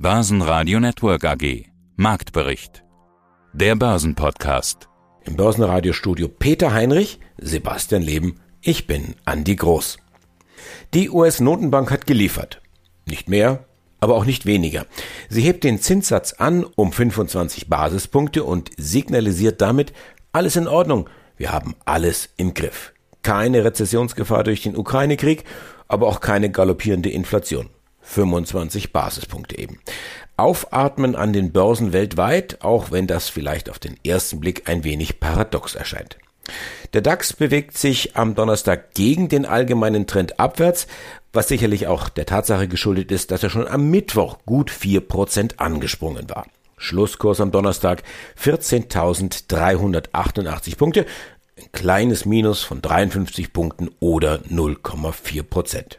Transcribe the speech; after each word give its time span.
Börsenradio 0.00 0.78
Network 0.78 1.24
AG. 1.24 1.64
Marktbericht. 1.96 2.84
Der 3.52 3.74
Börsenpodcast. 3.74 4.88
Im 5.24 5.34
Börsenradiostudio 5.34 6.28
Peter 6.28 6.72
Heinrich, 6.72 7.18
Sebastian 7.36 8.02
Leben, 8.02 8.38
ich 8.60 8.86
bin 8.86 9.16
Andi 9.24 9.56
Groß. 9.56 9.98
Die 10.94 11.10
US-Notenbank 11.10 11.90
hat 11.90 12.06
geliefert. 12.06 12.62
Nicht 13.06 13.28
mehr, 13.28 13.64
aber 13.98 14.14
auch 14.14 14.24
nicht 14.24 14.46
weniger. 14.46 14.86
Sie 15.30 15.42
hebt 15.42 15.64
den 15.64 15.80
Zinssatz 15.80 16.34
an 16.34 16.62
um 16.76 16.92
25 16.92 17.68
Basispunkte 17.68 18.44
und 18.44 18.70
signalisiert 18.76 19.60
damit, 19.60 19.92
alles 20.30 20.54
in 20.54 20.68
Ordnung, 20.68 21.10
wir 21.36 21.50
haben 21.50 21.74
alles 21.86 22.28
im 22.36 22.54
Griff. 22.54 22.92
Keine 23.24 23.64
Rezessionsgefahr 23.64 24.44
durch 24.44 24.62
den 24.62 24.76
Ukraine-Krieg, 24.76 25.42
aber 25.88 26.06
auch 26.06 26.20
keine 26.20 26.52
galoppierende 26.52 27.10
Inflation. 27.10 27.70
25 28.08 28.92
Basispunkte 28.92 29.58
eben. 29.58 29.78
Aufatmen 30.36 31.14
an 31.14 31.32
den 31.32 31.52
Börsen 31.52 31.92
weltweit, 31.92 32.58
auch 32.62 32.90
wenn 32.90 33.06
das 33.06 33.28
vielleicht 33.28 33.68
auf 33.68 33.78
den 33.78 33.96
ersten 34.04 34.40
Blick 34.40 34.68
ein 34.68 34.82
wenig 34.84 35.20
paradox 35.20 35.74
erscheint. 35.74 36.16
Der 36.94 37.02
DAX 37.02 37.34
bewegt 37.34 37.76
sich 37.76 38.16
am 38.16 38.34
Donnerstag 38.34 38.94
gegen 38.94 39.28
den 39.28 39.44
allgemeinen 39.44 40.06
Trend 40.06 40.40
abwärts, 40.40 40.86
was 41.34 41.48
sicherlich 41.48 41.86
auch 41.86 42.08
der 42.08 42.24
Tatsache 42.24 42.68
geschuldet 42.68 43.12
ist, 43.12 43.30
dass 43.30 43.42
er 43.42 43.50
schon 43.50 43.68
am 43.68 43.90
Mittwoch 43.90 44.38
gut 44.46 44.70
vier 44.70 45.02
Prozent 45.02 45.60
angesprungen 45.60 46.30
war. 46.30 46.46
Schlusskurs 46.78 47.42
am 47.42 47.50
Donnerstag 47.50 48.02
14.388 48.42 50.78
Punkte, 50.78 51.04
ein 51.58 51.70
kleines 51.72 52.24
Minus 52.24 52.62
von 52.62 52.80
53 52.80 53.52
Punkten 53.52 53.90
oder 54.00 54.38
0,4 54.48 55.42
Prozent 55.42 55.98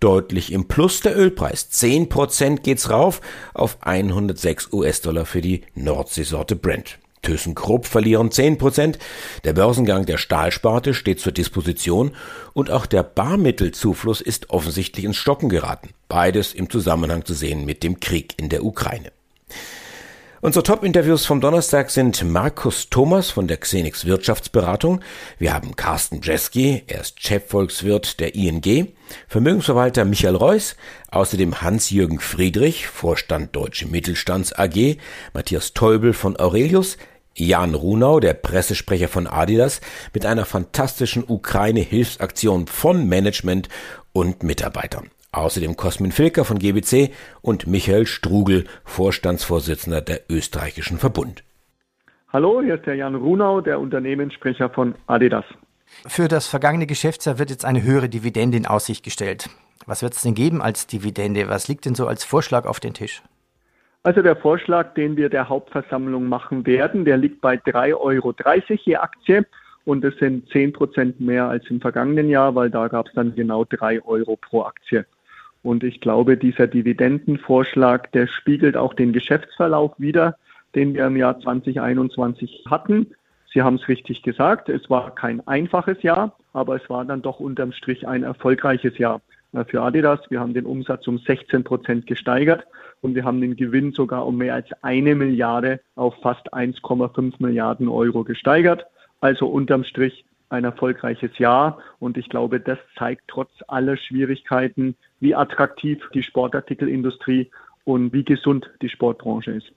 deutlich 0.00 0.52
im 0.52 0.66
Plus 0.66 1.00
der 1.00 1.16
Ölpreis. 1.16 1.68
10% 1.72 2.60
geht's 2.60 2.90
rauf 2.90 3.20
auf 3.54 3.78
106 3.80 4.72
US-Dollar 4.72 5.26
für 5.26 5.40
die 5.40 5.62
Nordseesorte 5.74 6.56
Brent. 6.56 6.98
ThyssenKrupp 7.22 7.86
verlieren 7.86 8.30
10%, 8.30 8.96
der 9.44 9.52
Börsengang 9.52 10.06
der 10.06 10.16
Stahlsparte 10.16 10.94
steht 10.94 11.20
zur 11.20 11.32
Disposition 11.32 12.12
und 12.54 12.70
auch 12.70 12.86
der 12.86 13.02
Barmittelzufluss 13.02 14.20
ist 14.20 14.50
offensichtlich 14.50 15.04
ins 15.04 15.16
Stocken 15.16 15.50
geraten. 15.50 15.90
Beides 16.08 16.54
im 16.54 16.70
Zusammenhang 16.70 17.26
zu 17.26 17.34
sehen 17.34 17.66
mit 17.66 17.82
dem 17.82 18.00
Krieg 18.00 18.34
in 18.38 18.48
der 18.48 18.64
Ukraine. 18.64 19.12
Unsere 20.42 20.62
Top-Interviews 20.62 21.26
vom 21.26 21.42
Donnerstag 21.42 21.90
sind 21.90 22.24
Markus 22.24 22.88
Thomas 22.88 23.30
von 23.30 23.46
der 23.46 23.58
Xenix 23.58 24.06
Wirtschaftsberatung. 24.06 25.02
Wir 25.38 25.52
haben 25.52 25.76
Carsten 25.76 26.22
Jeski, 26.22 26.82
er 26.86 27.02
ist 27.02 27.20
Chefvolkswirt 27.20 28.20
der 28.20 28.34
ING, 28.34 28.88
Vermögensverwalter 29.28 30.06
Michael 30.06 30.36
Reuss, 30.36 30.76
außerdem 31.10 31.60
Hans-Jürgen 31.60 32.20
Friedrich, 32.20 32.86
Vorstand 32.86 33.54
Deutsche 33.54 33.86
Mittelstands 33.86 34.54
AG, 34.58 34.96
Matthias 35.34 35.74
Teubel 35.74 36.14
von 36.14 36.40
Aurelius, 36.40 36.96
Jan 37.34 37.74
Runau, 37.74 38.18
der 38.18 38.32
Pressesprecher 38.32 39.08
von 39.08 39.26
Adidas, 39.26 39.82
mit 40.14 40.24
einer 40.24 40.46
fantastischen 40.46 41.22
Ukraine-Hilfsaktion 41.22 42.66
von 42.66 43.06
Management 43.06 43.68
und 44.14 44.42
Mitarbeitern. 44.42 45.10
Außerdem 45.32 45.76
Cosmin 45.76 46.10
Filker 46.10 46.44
von 46.44 46.58
GBC 46.58 47.12
und 47.40 47.68
Michael 47.68 48.06
Strugel, 48.06 48.64
Vorstandsvorsitzender 48.84 50.00
der 50.00 50.22
Österreichischen 50.28 50.98
Verbund. 50.98 51.44
Hallo, 52.32 52.60
hier 52.62 52.74
ist 52.74 52.86
der 52.86 52.96
Jan 52.96 53.14
Runau, 53.14 53.60
der 53.60 53.78
Unternehmenssprecher 53.78 54.70
von 54.70 54.96
Adidas. 55.06 55.44
Für 56.06 56.26
das 56.26 56.48
vergangene 56.48 56.86
Geschäftsjahr 56.86 57.38
wird 57.38 57.50
jetzt 57.50 57.64
eine 57.64 57.82
höhere 57.82 58.08
Dividende 58.08 58.56
in 58.56 58.66
Aussicht 58.66 59.04
gestellt. 59.04 59.48
Was 59.86 60.02
wird 60.02 60.14
es 60.14 60.22
denn 60.22 60.34
geben 60.34 60.62
als 60.62 60.88
Dividende? 60.88 61.48
Was 61.48 61.68
liegt 61.68 61.86
denn 61.86 61.94
so 61.94 62.08
als 62.08 62.24
Vorschlag 62.24 62.66
auf 62.66 62.80
den 62.80 62.94
Tisch? 62.94 63.22
Also 64.02 64.22
der 64.22 64.34
Vorschlag, 64.34 64.94
den 64.94 65.16
wir 65.16 65.28
der 65.28 65.48
Hauptversammlung 65.48 66.26
machen 66.26 66.66
werden, 66.66 67.04
der 67.04 67.18
liegt 67.18 67.40
bei 67.40 67.54
3,30 67.54 67.94
Euro 68.00 68.34
je 68.84 68.96
Aktie 68.96 69.46
und 69.84 70.04
es 70.04 70.16
sind 70.18 70.48
10 70.50 70.72
Prozent 70.72 71.20
mehr 71.20 71.48
als 71.48 71.68
im 71.70 71.80
vergangenen 71.80 72.28
Jahr, 72.28 72.54
weil 72.54 72.70
da 72.70 72.88
gab 72.88 73.06
es 73.08 73.12
dann 73.14 73.34
genau 73.34 73.64
3 73.64 74.02
Euro 74.04 74.36
pro 74.36 74.62
Aktie. 74.62 75.04
Und 75.62 75.84
ich 75.84 76.00
glaube, 76.00 76.36
dieser 76.36 76.66
Dividendenvorschlag, 76.66 78.10
der 78.12 78.26
spiegelt 78.26 78.76
auch 78.76 78.94
den 78.94 79.12
Geschäftsverlauf 79.12 79.92
wider, 79.98 80.36
den 80.74 80.94
wir 80.94 81.06
im 81.06 81.16
Jahr 81.16 81.38
2021 81.38 82.64
hatten. 82.68 83.08
Sie 83.52 83.62
haben 83.62 83.76
es 83.76 83.88
richtig 83.88 84.22
gesagt, 84.22 84.68
es 84.68 84.88
war 84.88 85.14
kein 85.14 85.46
einfaches 85.46 86.02
Jahr, 86.02 86.36
aber 86.52 86.76
es 86.76 86.88
war 86.88 87.04
dann 87.04 87.20
doch 87.20 87.40
unterm 87.40 87.72
Strich 87.72 88.06
ein 88.06 88.22
erfolgreiches 88.22 88.96
Jahr 88.98 89.20
für 89.66 89.82
Adidas. 89.82 90.20
Wir 90.30 90.40
haben 90.40 90.54
den 90.54 90.66
Umsatz 90.66 91.06
um 91.08 91.18
16 91.18 91.64
Prozent 91.64 92.06
gesteigert 92.06 92.64
und 93.00 93.14
wir 93.14 93.24
haben 93.24 93.40
den 93.40 93.56
Gewinn 93.56 93.92
sogar 93.92 94.26
um 94.26 94.36
mehr 94.36 94.54
als 94.54 94.68
eine 94.82 95.14
Milliarde 95.14 95.80
auf 95.96 96.14
fast 96.22 96.54
1,5 96.54 97.34
Milliarden 97.38 97.88
Euro 97.88 98.22
gesteigert. 98.22 98.86
Also 99.20 99.48
unterm 99.48 99.84
Strich 99.84 100.24
ein 100.50 100.64
erfolgreiches 100.64 101.38
Jahr. 101.38 101.78
Und 101.98 102.18
ich 102.18 102.28
glaube, 102.28 102.60
das 102.60 102.78
zeigt 102.98 103.22
trotz 103.28 103.50
aller 103.68 103.96
Schwierigkeiten, 103.96 104.96
wie 105.20 105.34
attraktiv 105.34 105.98
die 106.12 106.22
Sportartikelindustrie 106.22 107.50
und 107.84 108.12
wie 108.12 108.24
gesund 108.24 108.68
die 108.82 108.90
Sportbranche 108.90 109.52
ist. 109.52 109.72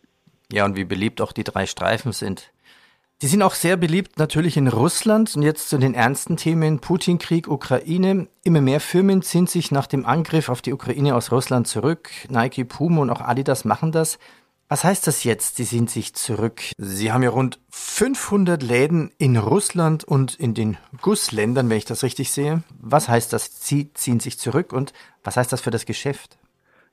Ja, 0.51 0.65
und 0.65 0.75
wie 0.75 0.85
beliebt 0.85 1.21
auch 1.21 1.31
die 1.31 1.43
drei 1.43 1.65
Streifen 1.65 2.11
sind. 2.11 2.51
Die 3.21 3.27
sind 3.27 3.41
auch 3.41 3.53
sehr 3.53 3.77
beliebt 3.77 4.19
natürlich 4.19 4.57
in 4.57 4.67
Russland 4.67 5.33
und 5.37 5.43
jetzt 5.43 5.69
zu 5.69 5.77
den 5.77 5.93
ernsten 5.93 6.35
Themen 6.35 6.79
Putin-Krieg, 6.79 7.47
Ukraine. 7.47 8.27
Immer 8.43 8.59
mehr 8.59 8.81
Firmen 8.81 9.21
ziehen 9.21 9.47
sich 9.47 9.71
nach 9.71 9.87
dem 9.87 10.05
Angriff 10.05 10.49
auf 10.49 10.61
die 10.61 10.73
Ukraine 10.73 11.15
aus 11.15 11.31
Russland 11.31 11.67
zurück. 11.67 12.09
Nike, 12.27 12.65
Puma 12.65 13.01
und 13.01 13.09
auch 13.09 13.21
Adidas 13.21 13.63
machen 13.63 13.93
das. 13.93 14.19
Was 14.69 14.83
heißt 14.83 15.05
das 15.07 15.23
jetzt? 15.23 15.57
Sie 15.57 15.65
ziehen 15.65 15.87
sich 15.87 16.13
zurück. 16.13 16.61
Sie 16.77 17.11
haben 17.11 17.21
ja 17.21 17.29
rund 17.29 17.59
500 17.69 18.63
Läden 18.63 19.11
in 19.17 19.37
Russland 19.37 20.03
und 20.03 20.35
in 20.35 20.53
den 20.53 20.77
Gussländern, 21.01 21.69
wenn 21.69 21.77
ich 21.77 21.85
das 21.85 22.03
richtig 22.03 22.31
sehe. 22.31 22.63
Was 22.81 23.09
heißt 23.09 23.33
das? 23.33 23.67
Sie 23.67 23.93
ziehen 23.93 24.19
sich 24.19 24.39
zurück 24.39 24.73
und 24.73 24.93
was 25.23 25.37
heißt 25.37 25.51
das 25.51 25.61
für 25.61 25.71
das 25.71 25.85
Geschäft? 25.85 26.37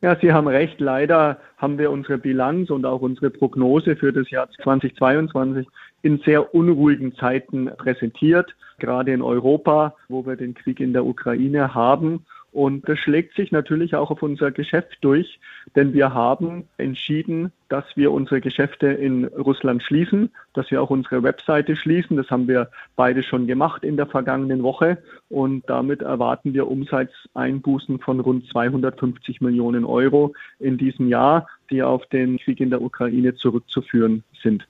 Ja, 0.02 0.16
Sie 0.18 0.32
haben 0.32 0.48
recht. 0.48 0.80
Leider 0.80 1.38
haben 1.58 1.76
wir 1.78 1.90
unsere 1.90 2.16
Bilanz 2.16 2.70
und 2.70 2.86
auch 2.86 3.02
unsere 3.02 3.30
Prognose 3.30 3.96
für 3.96 4.12
das 4.12 4.30
Jahr 4.30 4.48
2022 4.62 5.66
in 6.02 6.18
sehr 6.24 6.54
unruhigen 6.54 7.14
Zeiten 7.16 7.70
präsentiert, 7.76 8.54
gerade 8.78 9.12
in 9.12 9.20
Europa, 9.20 9.94
wo 10.08 10.24
wir 10.24 10.36
den 10.36 10.54
Krieg 10.54 10.80
in 10.80 10.94
der 10.94 11.04
Ukraine 11.04 11.74
haben. 11.74 12.24
Und 12.52 12.88
das 12.88 12.98
schlägt 12.98 13.36
sich 13.36 13.52
natürlich 13.52 13.94
auch 13.94 14.10
auf 14.10 14.22
unser 14.22 14.50
Geschäft 14.50 14.98
durch, 15.02 15.38
denn 15.76 15.92
wir 15.92 16.14
haben 16.14 16.64
entschieden, 16.78 17.52
dass 17.68 17.84
wir 17.94 18.10
unsere 18.10 18.40
Geschäfte 18.40 18.88
in 18.88 19.24
Russland 19.26 19.82
schließen, 19.84 20.30
dass 20.52 20.70
wir 20.70 20.82
auch 20.82 20.90
unsere 20.90 21.22
Webseite 21.22 21.76
schließen. 21.76 22.16
Das 22.16 22.28
haben 22.30 22.48
wir 22.48 22.70
beide 22.96 23.22
schon 23.22 23.46
gemacht 23.46 23.84
in 23.84 23.96
der 23.96 24.06
vergangenen 24.06 24.64
Woche. 24.64 24.98
Und 25.28 25.68
damit 25.68 26.02
erwarten 26.02 26.52
wir 26.52 26.68
Umsatzeinbußen 26.68 28.00
von 28.00 28.18
rund 28.18 28.48
250 28.48 29.40
Millionen 29.40 29.84
Euro 29.84 30.34
in 30.58 30.76
diesem 30.76 31.08
Jahr, 31.08 31.46
die 31.70 31.84
auf 31.84 32.04
den 32.06 32.38
Krieg 32.38 32.58
in 32.58 32.70
der 32.70 32.82
Ukraine 32.82 33.34
zurückzuführen 33.36 34.24
sind. 34.42 34.66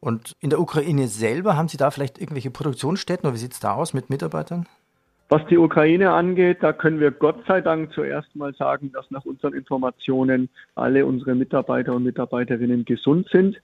Und 0.00 0.36
in 0.40 0.50
der 0.50 0.60
Ukraine 0.60 1.08
selber 1.08 1.56
haben 1.56 1.68
Sie 1.68 1.76
da 1.76 1.90
vielleicht 1.90 2.18
irgendwelche 2.18 2.50
Produktionsstätten 2.50 3.26
oder 3.26 3.34
wie 3.34 3.40
sieht 3.40 3.54
es 3.54 3.60
da 3.60 3.74
aus 3.74 3.94
mit 3.94 4.10
Mitarbeitern? 4.10 4.66
Was 5.30 5.44
die 5.48 5.58
Ukraine 5.58 6.12
angeht, 6.12 6.62
da 6.62 6.72
können 6.72 7.00
wir 7.00 7.10
Gott 7.10 7.44
sei 7.46 7.60
Dank 7.60 7.92
zuerst 7.92 8.34
mal 8.34 8.54
sagen, 8.54 8.92
dass 8.92 9.10
nach 9.10 9.26
unseren 9.26 9.52
Informationen 9.52 10.48
alle 10.74 11.04
unsere 11.04 11.34
Mitarbeiter 11.34 11.94
und 11.94 12.04
Mitarbeiterinnen 12.04 12.86
gesund 12.86 13.28
sind. 13.30 13.60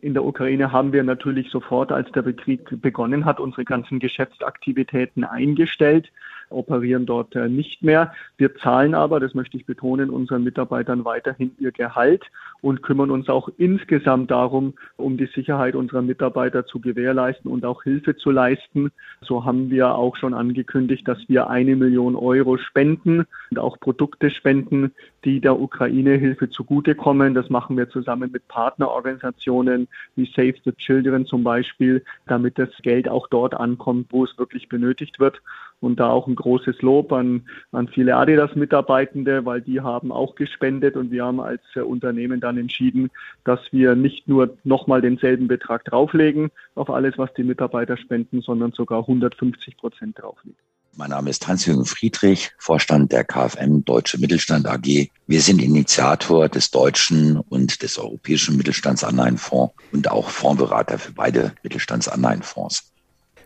In 0.00 0.14
der 0.14 0.24
Ukraine 0.24 0.70
haben 0.70 0.92
wir 0.92 1.02
natürlich 1.02 1.50
sofort, 1.50 1.90
als 1.90 2.08
der 2.12 2.22
Krieg 2.34 2.80
begonnen 2.80 3.24
hat, 3.24 3.40
unsere 3.40 3.64
ganzen 3.64 3.98
Geschäftsaktivitäten 3.98 5.24
eingestellt 5.24 6.08
operieren 6.50 7.06
dort 7.06 7.34
äh, 7.36 7.48
nicht 7.48 7.82
mehr. 7.82 8.12
Wir 8.36 8.54
zahlen 8.56 8.94
aber, 8.94 9.20
das 9.20 9.34
möchte 9.34 9.56
ich 9.56 9.66
betonen, 9.66 10.10
unseren 10.10 10.44
Mitarbeitern 10.44 11.04
weiterhin 11.04 11.54
ihr 11.58 11.72
Gehalt 11.72 12.24
und 12.60 12.82
kümmern 12.82 13.10
uns 13.10 13.28
auch 13.28 13.48
insgesamt 13.56 14.30
darum, 14.30 14.74
um 14.96 15.16
die 15.16 15.26
Sicherheit 15.26 15.74
unserer 15.74 16.02
Mitarbeiter 16.02 16.66
zu 16.66 16.80
gewährleisten 16.80 17.50
und 17.50 17.64
auch 17.64 17.82
Hilfe 17.82 18.16
zu 18.16 18.30
leisten. 18.30 18.90
So 19.20 19.44
haben 19.44 19.70
wir 19.70 19.94
auch 19.94 20.16
schon 20.16 20.34
angekündigt, 20.34 21.06
dass 21.06 21.18
wir 21.28 21.48
eine 21.48 21.76
Million 21.76 22.16
Euro 22.16 22.58
spenden 22.58 23.26
und 23.50 23.58
auch 23.58 23.78
Produkte 23.78 24.30
spenden, 24.30 24.92
die 25.24 25.40
der 25.40 25.60
Ukraine 25.60 26.14
Hilfe 26.14 26.50
zugutekommen. 26.50 27.34
Das 27.34 27.50
machen 27.50 27.76
wir 27.76 27.88
zusammen 27.90 28.30
mit 28.32 28.46
Partnerorganisationen 28.48 29.88
wie 30.16 30.30
Save 30.34 30.54
the 30.64 30.72
Children 30.72 31.26
zum 31.26 31.44
Beispiel, 31.44 32.04
damit 32.26 32.58
das 32.58 32.70
Geld 32.82 33.08
auch 33.08 33.28
dort 33.28 33.54
ankommt, 33.54 34.08
wo 34.10 34.24
es 34.24 34.38
wirklich 34.38 34.68
benötigt 34.68 35.20
wird. 35.20 35.40
Und 35.80 36.00
da 36.00 36.08
auch 36.08 36.26
ein 36.26 36.34
großes 36.34 36.82
Lob 36.82 37.12
an, 37.12 37.48
an 37.72 37.88
viele 37.88 38.16
Adidas-Mitarbeitende, 38.16 39.44
weil 39.44 39.60
die 39.60 39.80
haben 39.80 40.10
auch 40.10 40.34
gespendet 40.34 40.96
und 40.96 41.10
wir 41.10 41.24
haben 41.24 41.40
als 41.40 41.62
äh, 41.76 41.80
Unternehmen 41.80 42.40
dann 42.40 42.58
entschieden, 42.58 43.10
dass 43.44 43.60
wir 43.70 43.94
nicht 43.94 44.26
nur 44.26 44.56
nochmal 44.64 45.00
denselben 45.00 45.46
Betrag 45.46 45.84
drauflegen 45.84 46.50
auf 46.74 46.90
alles, 46.90 47.16
was 47.16 47.32
die 47.34 47.44
Mitarbeiter 47.44 47.96
spenden, 47.96 48.40
sondern 48.40 48.72
sogar 48.72 49.00
150 49.00 49.76
Prozent 49.76 50.18
drauflegen. 50.18 50.58
Mein 50.98 51.10
Name 51.10 51.30
ist 51.30 51.46
Hans-Jürgen 51.46 51.84
Friedrich, 51.84 52.50
Vorstand 52.58 53.12
der 53.12 53.22
KfM 53.22 53.84
Deutsche 53.84 54.18
Mittelstand 54.18 54.66
AG. 54.66 55.08
Wir 55.28 55.40
sind 55.40 55.62
Initiator 55.62 56.48
des 56.48 56.72
deutschen 56.72 57.38
und 57.38 57.82
des 57.84 57.98
europäischen 57.98 58.56
Mittelstandsanleihenfonds 58.56 59.74
und 59.92 60.10
auch 60.10 60.28
Fondsberater 60.28 60.98
für 60.98 61.12
beide 61.12 61.54
Mittelstandsanleihenfonds. 61.62 62.90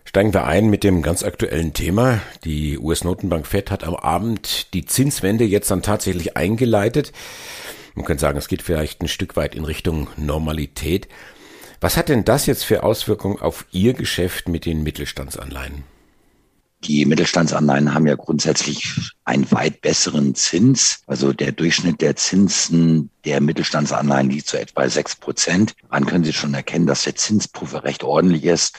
Steigen 0.05 0.35
wir 0.35 0.45
ein 0.45 0.69
mit 0.69 0.85
dem 0.85 1.03
ganz 1.03 1.23
aktuellen 1.23 1.73
Thema. 1.73 2.21
Die 2.45 2.79
US-Notenbank 2.79 3.47
Fed 3.47 3.71
hat 3.71 3.85
am 3.85 3.95
Abend 3.95 4.75
die 4.75 4.85
Zinswende 4.85 5.45
jetzt 5.45 5.71
dann 5.71 5.83
tatsächlich 5.83 6.37
eingeleitet. 6.37 7.13
Man 7.95 8.05
könnte 8.05 8.21
sagen, 8.21 8.39
es 8.39 8.49
geht 8.49 8.63
vielleicht 8.63 9.01
ein 9.01 9.09
Stück 9.09 9.37
weit 9.37 9.55
in 9.55 9.65
Richtung 9.65 10.09
Normalität. 10.17 11.09
Was 11.81 11.97
hat 11.97 12.09
denn 12.09 12.25
das 12.25 12.47
jetzt 12.47 12.65
für 12.65 12.83
Auswirkungen 12.83 13.41
auf 13.41 13.67
Ihr 13.71 13.95
Geschäft 13.95 14.49
mit 14.49 14.67
den 14.67 14.83
Mittelstandsanleihen? 14.83 15.85
Die 16.85 17.05
Mittelstandsanleihen 17.05 17.95
haben 17.95 18.09
ja 18.09 18.17
grundsätzlich 18.17 18.93
einen 19.25 19.51
weit 19.53 19.83
besseren 19.83 20.35
Zins. 20.35 21.03
Also 21.07 21.33
der 21.33 21.53
Durchschnitt 21.53 22.01
der 22.01 22.17
Zinsen 22.17 23.09
der 23.25 23.41
Mittelstandsanleihen 23.41 24.31
liegt 24.31 24.49
so 24.49 24.57
etwa 24.57 24.89
sechs 24.89 25.15
Prozent. 25.15 25.75
Wann 25.91 26.07
können 26.07 26.25
Sie 26.25 26.33
schon 26.33 26.55
erkennen, 26.55 26.87
dass 26.87 27.05
der 27.05 27.15
Zinspuffer 27.15 27.85
recht 27.85 28.03
ordentlich 28.03 28.45
ist? 28.45 28.77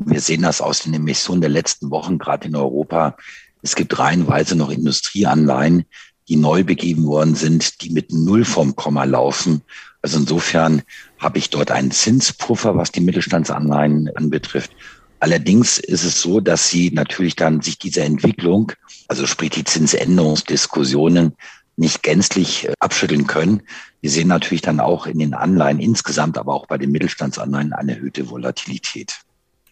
Wir 0.00 0.20
sehen 0.20 0.42
das 0.42 0.60
aus 0.60 0.80
den 0.80 0.94
Emissionen 0.94 1.40
der 1.40 1.50
letzten 1.50 1.90
Wochen, 1.90 2.18
gerade 2.18 2.46
in 2.46 2.54
Europa. 2.54 3.16
Es 3.62 3.74
gibt 3.74 3.98
reihenweise 3.98 4.54
noch 4.54 4.70
Industrieanleihen, 4.70 5.86
die 6.28 6.36
neu 6.36 6.62
begeben 6.62 7.04
worden 7.06 7.34
sind, 7.34 7.82
die 7.82 7.90
mit 7.90 8.12
Null 8.12 8.44
vom 8.44 8.76
Komma 8.76 9.02
laufen. 9.02 9.62
Also 10.00 10.20
insofern 10.20 10.82
habe 11.18 11.38
ich 11.38 11.50
dort 11.50 11.72
einen 11.72 11.90
Zinspuffer, 11.90 12.76
was 12.76 12.92
die 12.92 13.00
Mittelstandsanleihen 13.00 14.10
anbetrifft. 14.14 14.70
Allerdings 15.18 15.78
ist 15.78 16.04
es 16.04 16.22
so, 16.22 16.38
dass 16.38 16.70
sie 16.70 16.92
natürlich 16.92 17.34
dann 17.34 17.60
sich 17.60 17.76
diese 17.76 18.02
Entwicklung, 18.02 18.70
also 19.08 19.26
sprich 19.26 19.50
die 19.50 19.64
Zinsänderungsdiskussionen, 19.64 21.34
nicht 21.74 22.04
gänzlich 22.04 22.68
äh, 22.68 22.72
abschütteln 22.78 23.26
können. 23.26 23.62
Wir 24.00 24.10
sehen 24.10 24.28
natürlich 24.28 24.62
dann 24.62 24.78
auch 24.78 25.06
in 25.06 25.18
den 25.18 25.34
Anleihen 25.34 25.80
insgesamt, 25.80 26.38
aber 26.38 26.54
auch 26.54 26.66
bei 26.66 26.78
den 26.78 26.92
Mittelstandsanleihen 26.92 27.72
eine 27.72 27.96
erhöhte 27.96 28.30
Volatilität. 28.30 29.14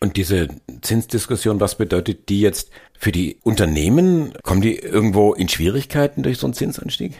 Und 0.01 0.17
diese 0.17 0.49
Zinsdiskussion, 0.83 1.61
was 1.61 1.77
bedeutet 1.77 2.29
die 2.29 2.41
jetzt 2.41 2.71
für 2.99 3.13
die 3.13 3.39
Unternehmen? 3.43 4.35
Kommen 4.43 4.61
die 4.61 4.77
irgendwo 4.77 5.33
in 5.33 5.49
Schwierigkeiten 5.49 6.23
durch 6.23 6.39
so 6.39 6.47
einen 6.47 6.55
Zinsanstieg? 6.55 7.15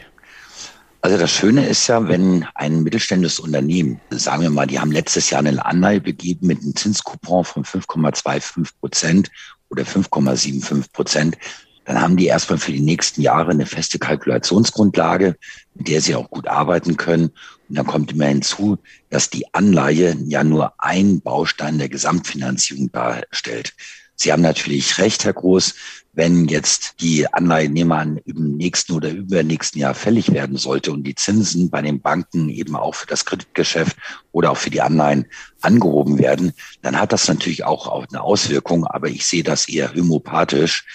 Also 1.01 1.17
das 1.17 1.31
Schöne 1.31 1.65
ist 1.65 1.87
ja, 1.87 2.07
wenn 2.07 2.45
ein 2.55 2.83
mittelständisches 2.83 3.39
Unternehmen, 3.39 4.01
sagen 4.09 4.43
wir 4.43 4.49
mal, 4.49 4.67
die 4.67 4.79
haben 4.79 4.91
letztes 4.91 5.29
Jahr 5.29 5.39
eine 5.39 5.65
Anleihe 5.65 6.01
begeben 6.01 6.47
mit 6.47 6.61
einem 6.61 6.75
Zinscoupon 6.75 7.45
von 7.45 7.63
5,25 7.63 8.71
Prozent 8.79 9.31
oder 9.69 9.83
5,75 9.83 10.91
Prozent, 10.91 11.37
dann 11.85 12.01
haben 12.01 12.17
die 12.17 12.25
erstmal 12.25 12.59
für 12.59 12.73
die 12.73 12.81
nächsten 12.81 13.21
Jahre 13.21 13.51
eine 13.51 13.65
feste 13.65 13.99
Kalkulationsgrundlage, 13.99 15.37
mit 15.77 15.87
der 15.87 16.01
sie 16.01 16.15
auch 16.15 16.29
gut 16.29 16.47
arbeiten 16.47 16.97
können. 16.97 17.31
Und 17.69 17.77
dann 17.77 17.85
kommt 17.85 18.11
immer 18.11 18.25
hinzu, 18.25 18.77
dass 19.09 19.29
die 19.29 19.53
Anleihe 19.53 20.17
ja 20.27 20.43
nur 20.43 20.73
ein 20.77 21.21
Baustein 21.21 21.77
der 21.77 21.89
Gesamtfinanzierung 21.89 22.91
darstellt. 22.91 23.73
Sie 24.19 24.31
haben 24.31 24.41
natürlich 24.41 24.97
recht, 24.97 25.25
Herr 25.25 25.33
Groß, 25.33 25.75
wenn 26.13 26.47
jetzt 26.47 26.95
die 27.01 27.31
Anleihenehmer 27.31 28.01
im 28.25 28.57
nächsten 28.57 28.93
oder 28.93 29.11
übernächsten 29.11 29.79
Jahr 29.79 29.93
fällig 29.93 30.33
werden 30.33 30.57
sollte 30.57 30.91
und 30.91 31.03
die 31.03 31.13
Zinsen 31.13 31.69
bei 31.69 31.83
den 31.83 32.01
Banken 32.01 32.49
eben 32.49 32.75
auch 32.75 32.95
für 32.95 33.05
das 33.05 33.25
Kreditgeschäft 33.25 33.95
oder 34.31 34.49
auch 34.49 34.57
für 34.57 34.71
die 34.71 34.81
Anleihen 34.81 35.27
angehoben 35.61 36.17
werden, 36.17 36.53
dann 36.81 36.99
hat 36.99 37.13
das 37.13 37.27
natürlich 37.27 37.65
auch 37.65 38.07
eine 38.09 38.21
Auswirkung. 38.21 38.87
Aber 38.87 39.07
ich 39.07 39.27
sehe 39.27 39.43
das 39.43 39.69
eher 39.69 39.93
homopathisch, 39.93 40.85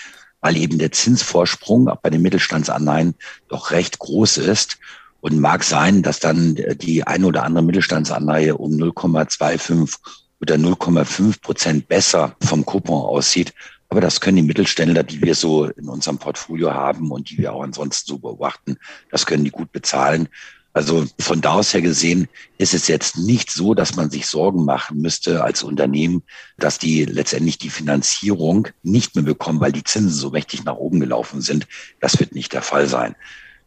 weil 0.43 0.57
eben 0.57 0.79
der 0.79 0.93
Zinsvorsprung 0.93 1.89
auch 1.89 1.97
bei 1.97 2.11
den 2.11 2.21
Mittelstandsanleihen 2.21 3.15
doch 3.49 3.71
recht 3.71 3.99
groß 3.99 4.37
ist. 4.37 4.79
Und 5.21 5.39
mag 5.39 5.63
sein, 5.63 6.03
dass 6.03 6.19
dann 6.19 6.57
die 6.79 7.07
eine 7.07 7.27
oder 7.27 7.45
andere 7.45 7.65
Mittelstandsanleihe 7.65 8.57
um 8.57 8.73
0,25 8.73 9.97
oder 10.41 10.57
0,5 10.57 11.41
Prozent 11.41 11.87
besser 11.87 12.35
vom 12.43 12.67
Coupon 12.67 13.03
aussieht. 13.03 13.55
Aber 13.89 14.01
das 14.01 14.21
können 14.21 14.39
die 14.39 14.43
Mittelständler, 14.43 15.05
die 15.05 15.23
wir 15.23 15.37
so 15.37 15.67
in 15.67 15.89
unserem 15.89 16.19
Portfolio 16.19 16.75
haben 16.75 17.13
und 17.13 17.31
die 17.31 17.39
wir 17.39 17.53
auch 17.53 17.63
ansonsten 17.63 18.09
so 18.09 18.19
beobachten, 18.19 18.79
das 19.13 19.25
können 19.25 19.45
die 19.45 19.51
gut 19.51 19.71
bezahlen. 19.71 20.29
Also 20.75 21.05
von 21.21 21.41
da 21.41 21.55
aus 21.55 21.75
her 21.75 21.83
gesehen 21.83 22.29
ist 22.57 22.73
es 22.73 22.89
jetzt 22.89 23.19
nicht 23.19 23.51
so, 23.51 23.75
dass 23.75 23.95
man 23.95 24.11
sich 24.11 24.27
Sorgen 24.27 24.65
machen 24.65 25.01
müsste 25.01 25.45
als 25.45 25.63
Unternehmen, 25.63 26.23
dass 26.57 26.79
die 26.79 27.05
letztendlich 27.05 27.59
die 27.59 27.69
Finanzierung 27.69 28.69
nicht 28.83 29.15
mehr 29.15 29.25
bekommen, 29.25 29.61
weil 29.61 29.73
die 29.73 29.85
Zinsen 29.85 30.11
so 30.11 30.31
mächtig 30.31 30.65
nach 30.65 30.77
oben 30.77 31.01
gelaufen 31.01 31.43
sind. 31.43 31.67
Das 32.01 32.19
wird 32.19 32.35
nicht 32.35 32.55
der 32.55 32.63
Fall 32.63 32.87
sein. 32.87 33.15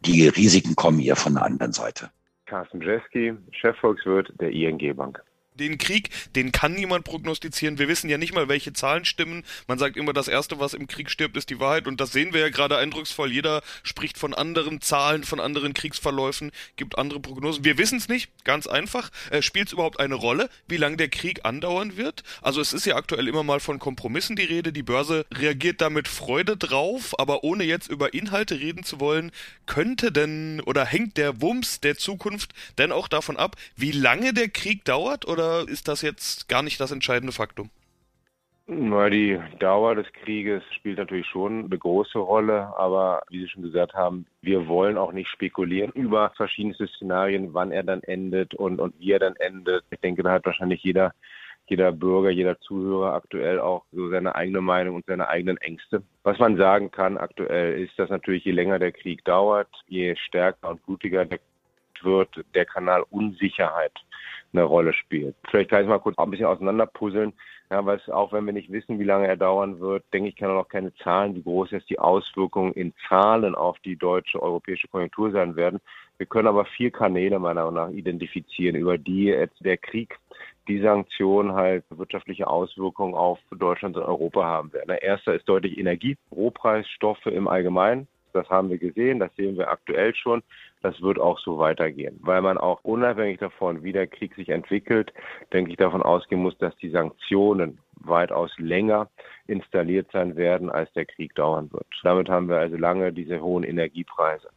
Die 0.00 0.26
Risiken 0.26 0.74
kommen 0.74 0.98
eher 0.98 1.16
von 1.16 1.34
der 1.34 1.44
anderen 1.44 1.72
Seite. 1.72 2.10
Carsten 2.46 2.80
Jeski, 2.80 3.34
Chefvolkswirt 3.52 4.32
der 4.40 4.50
ING 4.50 4.96
Bank 4.96 5.22
den 5.56 5.78
Krieg, 5.78 6.10
den 6.34 6.52
kann 6.52 6.74
niemand 6.74 7.04
prognostizieren. 7.04 7.78
Wir 7.78 7.88
wissen 7.88 8.08
ja 8.08 8.18
nicht 8.18 8.34
mal, 8.34 8.48
welche 8.48 8.72
Zahlen 8.72 9.04
stimmen. 9.04 9.44
Man 9.66 9.78
sagt 9.78 9.96
immer, 9.96 10.12
das 10.12 10.28
Erste, 10.28 10.58
was 10.60 10.74
im 10.74 10.86
Krieg 10.86 11.10
stirbt, 11.10 11.36
ist 11.36 11.50
die 11.50 11.60
Wahrheit. 11.60 11.86
Und 11.86 12.00
das 12.00 12.12
sehen 12.12 12.32
wir 12.32 12.40
ja 12.40 12.48
gerade 12.48 12.76
eindrucksvoll. 12.76 13.32
Jeder 13.32 13.62
spricht 13.82 14.18
von 14.18 14.34
anderen 14.34 14.80
Zahlen, 14.80 15.24
von 15.24 15.40
anderen 15.40 15.74
Kriegsverläufen, 15.74 16.52
gibt 16.76 16.98
andere 16.98 17.20
Prognosen. 17.20 17.64
Wir 17.64 17.78
wissen 17.78 17.98
es 17.98 18.08
nicht, 18.08 18.30
ganz 18.44 18.66
einfach. 18.66 19.10
Äh, 19.30 19.42
Spielt 19.42 19.68
es 19.68 19.72
überhaupt 19.72 20.00
eine 20.00 20.14
Rolle, 20.14 20.48
wie 20.68 20.76
lange 20.76 20.96
der 20.96 21.08
Krieg 21.08 21.44
andauern 21.44 21.96
wird? 21.96 22.24
Also 22.42 22.60
es 22.60 22.72
ist 22.72 22.84
ja 22.86 22.96
aktuell 22.96 23.28
immer 23.28 23.42
mal 23.42 23.60
von 23.60 23.78
Kompromissen 23.78 24.36
die 24.36 24.44
Rede. 24.44 24.72
Die 24.72 24.82
Börse 24.82 25.24
reagiert 25.32 25.80
da 25.80 25.88
mit 25.90 26.08
Freude 26.08 26.56
drauf, 26.56 27.18
aber 27.18 27.44
ohne 27.44 27.64
jetzt 27.64 27.88
über 27.88 28.12
Inhalte 28.12 28.58
reden 28.58 28.84
zu 28.84 29.00
wollen, 29.00 29.32
könnte 29.66 30.12
denn 30.12 30.60
oder 30.66 30.84
hängt 30.84 31.16
der 31.16 31.40
Wumms 31.40 31.80
der 31.80 31.96
Zukunft 31.96 32.52
denn 32.78 32.92
auch 32.92 33.08
davon 33.08 33.36
ab, 33.36 33.56
wie 33.76 33.92
lange 33.92 34.32
der 34.32 34.48
Krieg 34.48 34.84
dauert 34.84 35.26
oder 35.26 35.45
oder 35.46 35.68
ist 35.68 35.88
das 35.88 36.02
jetzt 36.02 36.48
gar 36.48 36.62
nicht 36.62 36.80
das 36.80 36.92
entscheidende 36.92 37.32
Faktum? 37.32 37.70
Na, 38.68 39.08
die 39.08 39.38
Dauer 39.60 39.94
des 39.94 40.12
Krieges 40.12 40.62
spielt 40.74 40.98
natürlich 40.98 41.28
schon 41.28 41.66
eine 41.66 41.78
große 41.78 42.18
Rolle, 42.18 42.76
aber 42.76 43.22
wie 43.30 43.42
Sie 43.42 43.48
schon 43.48 43.62
gesagt 43.62 43.94
haben, 43.94 44.26
wir 44.42 44.66
wollen 44.66 44.98
auch 44.98 45.12
nicht 45.12 45.28
spekulieren 45.28 45.92
über 45.92 46.32
verschiedenste 46.36 46.88
Szenarien, 46.88 47.54
wann 47.54 47.70
er 47.70 47.84
dann 47.84 48.02
endet 48.02 48.54
und, 48.54 48.80
und 48.80 48.98
wie 48.98 49.12
er 49.12 49.20
dann 49.20 49.36
endet. 49.36 49.84
Ich 49.90 50.00
denke, 50.00 50.24
da 50.24 50.32
hat 50.32 50.46
wahrscheinlich 50.46 50.82
jeder, 50.82 51.14
jeder 51.68 51.92
Bürger, 51.92 52.30
jeder 52.30 52.58
Zuhörer 52.58 53.14
aktuell 53.14 53.60
auch 53.60 53.84
so 53.92 54.10
seine 54.10 54.34
eigene 54.34 54.60
Meinung 54.60 54.96
und 54.96 55.06
seine 55.06 55.28
eigenen 55.28 55.58
Ängste. 55.58 56.02
Was 56.24 56.40
man 56.40 56.56
sagen 56.56 56.90
kann 56.90 57.18
aktuell 57.18 57.80
ist, 57.80 57.96
dass 58.00 58.10
natürlich 58.10 58.44
je 58.44 58.52
länger 58.52 58.80
der 58.80 58.90
Krieg 58.90 59.24
dauert, 59.24 59.68
je 59.86 60.16
stärker 60.16 60.70
und 60.70 60.84
blutiger 60.84 61.24
der 61.24 61.38
wird, 62.02 62.28
der 62.54 62.66
Kanal 62.66 63.04
Unsicherheit 63.10 63.92
eine 64.52 64.64
Rolle 64.64 64.92
spielt. 64.92 65.34
Vielleicht 65.50 65.70
kann 65.70 65.82
ich 65.82 65.88
mal 65.88 65.98
kurz 65.98 66.18
ein 66.18 66.30
bisschen 66.30 66.46
auseinanderpuzzeln, 66.46 67.32
ja, 67.70 67.84
weil 67.84 67.98
es 67.98 68.08
auch 68.08 68.32
wenn 68.32 68.46
wir 68.46 68.52
nicht 68.52 68.70
wissen, 68.70 68.98
wie 68.98 69.04
lange 69.04 69.26
er 69.26 69.36
dauern 69.36 69.80
wird, 69.80 70.04
denke 70.12 70.28
ich, 70.28 70.36
kann 70.36 70.50
er 70.50 70.56
noch 70.56 70.68
keine 70.68 70.94
Zahlen, 70.96 71.34
wie 71.34 71.42
groß 71.42 71.72
jetzt 71.72 71.90
die 71.90 71.98
Auswirkungen 71.98 72.72
in 72.72 72.92
Zahlen 73.08 73.54
auf 73.54 73.78
die 73.80 73.96
deutsche, 73.96 74.40
europäische 74.40 74.88
Konjunktur 74.88 75.32
sein 75.32 75.56
werden. 75.56 75.80
Wir 76.18 76.26
können 76.26 76.48
aber 76.48 76.64
vier 76.64 76.90
Kanäle 76.90 77.38
meiner 77.38 77.70
Meinung 77.70 77.74
nach 77.74 77.96
identifizieren, 77.96 78.76
über 78.76 78.96
die 78.96 79.24
jetzt 79.24 79.62
der 79.64 79.76
Krieg 79.76 80.18
die 80.68 80.80
Sanktionen 80.80 81.52
halt 81.52 81.84
wirtschaftliche 81.90 82.46
Auswirkungen 82.46 83.14
auf 83.14 83.38
Deutschland 83.50 83.96
und 83.96 84.02
Europa 84.02 84.44
haben 84.44 84.72
werden. 84.72 84.88
Der 84.88 85.02
erste 85.02 85.32
ist 85.32 85.48
deutlich 85.48 85.78
Energie, 85.78 86.16
Rohpreisstoffe 86.32 87.26
im 87.26 87.48
Allgemeinen. 87.48 88.08
Das 88.36 88.48
haben 88.48 88.70
wir 88.70 88.78
gesehen, 88.78 89.18
das 89.18 89.34
sehen 89.36 89.56
wir 89.56 89.70
aktuell 89.70 90.14
schon. 90.14 90.42
Das 90.82 91.00
wird 91.02 91.18
auch 91.18 91.38
so 91.38 91.58
weitergehen, 91.58 92.20
weil 92.22 92.42
man 92.42 92.58
auch 92.58 92.80
unabhängig 92.84 93.38
davon, 93.38 93.82
wie 93.82 93.92
der 93.92 94.06
Krieg 94.06 94.34
sich 94.34 94.50
entwickelt, 94.50 95.12
denke 95.52 95.70
ich 95.70 95.76
davon 95.76 96.02
ausgehen 96.02 96.42
muss, 96.42 96.56
dass 96.58 96.76
die 96.76 96.90
Sanktionen 96.90 97.78
weitaus 98.00 98.52
länger 98.58 99.08
installiert 99.46 100.08
sein 100.12 100.36
werden, 100.36 100.70
als 100.70 100.92
der 100.92 101.06
Krieg 101.06 101.34
dauern 101.34 101.72
wird. 101.72 101.86
Damit 102.02 102.28
haben 102.28 102.48
wir 102.48 102.58
also 102.58 102.76
lange 102.76 103.12
diese 103.12 103.40
hohen 103.40 103.64
Energiepreise. 103.64 104.48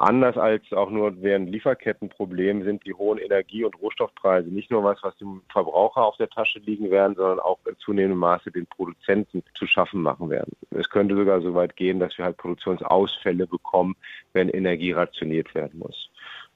Anders 0.00 0.38
als 0.38 0.62
auch 0.72 0.88
nur 0.88 1.20
während 1.20 1.50
Lieferkettenproblemen 1.50 2.64
sind 2.64 2.86
die 2.86 2.94
hohen 2.94 3.18
Energie- 3.18 3.64
und 3.64 3.78
Rohstoffpreise 3.82 4.48
nicht 4.48 4.70
nur 4.70 4.82
was, 4.82 4.96
was 5.02 5.14
dem 5.18 5.42
Verbraucher 5.52 6.02
auf 6.06 6.16
der 6.16 6.30
Tasche 6.30 6.58
liegen 6.60 6.90
werden, 6.90 7.16
sondern 7.16 7.38
auch 7.38 7.58
in 7.68 7.76
zunehmendem 7.76 8.18
Maße 8.18 8.50
den 8.50 8.66
Produzenten 8.66 9.42
zu 9.52 9.66
schaffen 9.66 10.00
machen 10.00 10.30
werden. 10.30 10.56
Es 10.70 10.88
könnte 10.88 11.14
sogar 11.14 11.42
so 11.42 11.54
weit 11.54 11.76
gehen, 11.76 12.00
dass 12.00 12.16
wir 12.16 12.24
halt 12.24 12.38
Produktionsausfälle 12.38 13.46
bekommen, 13.46 13.94
wenn 14.32 14.48
Energie 14.48 14.92
rationiert 14.92 15.54
werden 15.54 15.78
muss. 15.78 16.08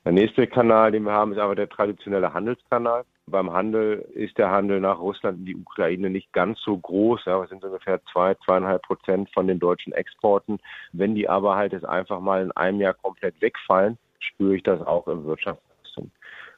Der 0.07 0.13
nächste 0.13 0.47
Kanal, 0.47 0.93
den 0.93 1.03
wir 1.03 1.13
haben, 1.13 1.33
ist 1.33 1.39
aber 1.39 1.55
der 1.55 1.69
traditionelle 1.69 2.33
Handelskanal. 2.33 3.05
Beim 3.27 3.53
Handel 3.53 4.07
ist 4.15 4.37
der 4.37 4.51
Handel 4.51 4.81
nach 4.81 4.99
Russland 4.99 5.39
in 5.39 5.47
die 5.47 5.57
Ukraine 5.57 6.11
nicht 6.11 6.33
ganz 6.33 6.61
so 6.61 6.77
groß. 6.77 7.25
Ja, 7.25 7.41
das 7.41 7.49
sind 7.49 7.65
ungefähr 7.65 8.01
zwei, 8.13 8.35
zweieinhalb 8.45 8.83
Prozent 8.83 9.31
von 9.33 9.47
den 9.47 9.59
deutschen 9.59 9.93
Exporten. 9.95 10.59
Wenn 10.93 11.15
die 11.15 11.29
aber 11.29 11.57
halt 11.57 11.73
jetzt 11.73 11.87
einfach 11.87 12.21
mal 12.21 12.43
in 12.43 12.53
einem 12.53 12.81
Jahr 12.81 12.95
komplett 12.95 13.41
wegfallen, 13.41 13.97
spüre 14.19 14.57
ich 14.57 14.63
das 14.63 14.81
auch 14.83 15.09
im 15.09 15.25
Wirtschaftswachstum. 15.25 16.11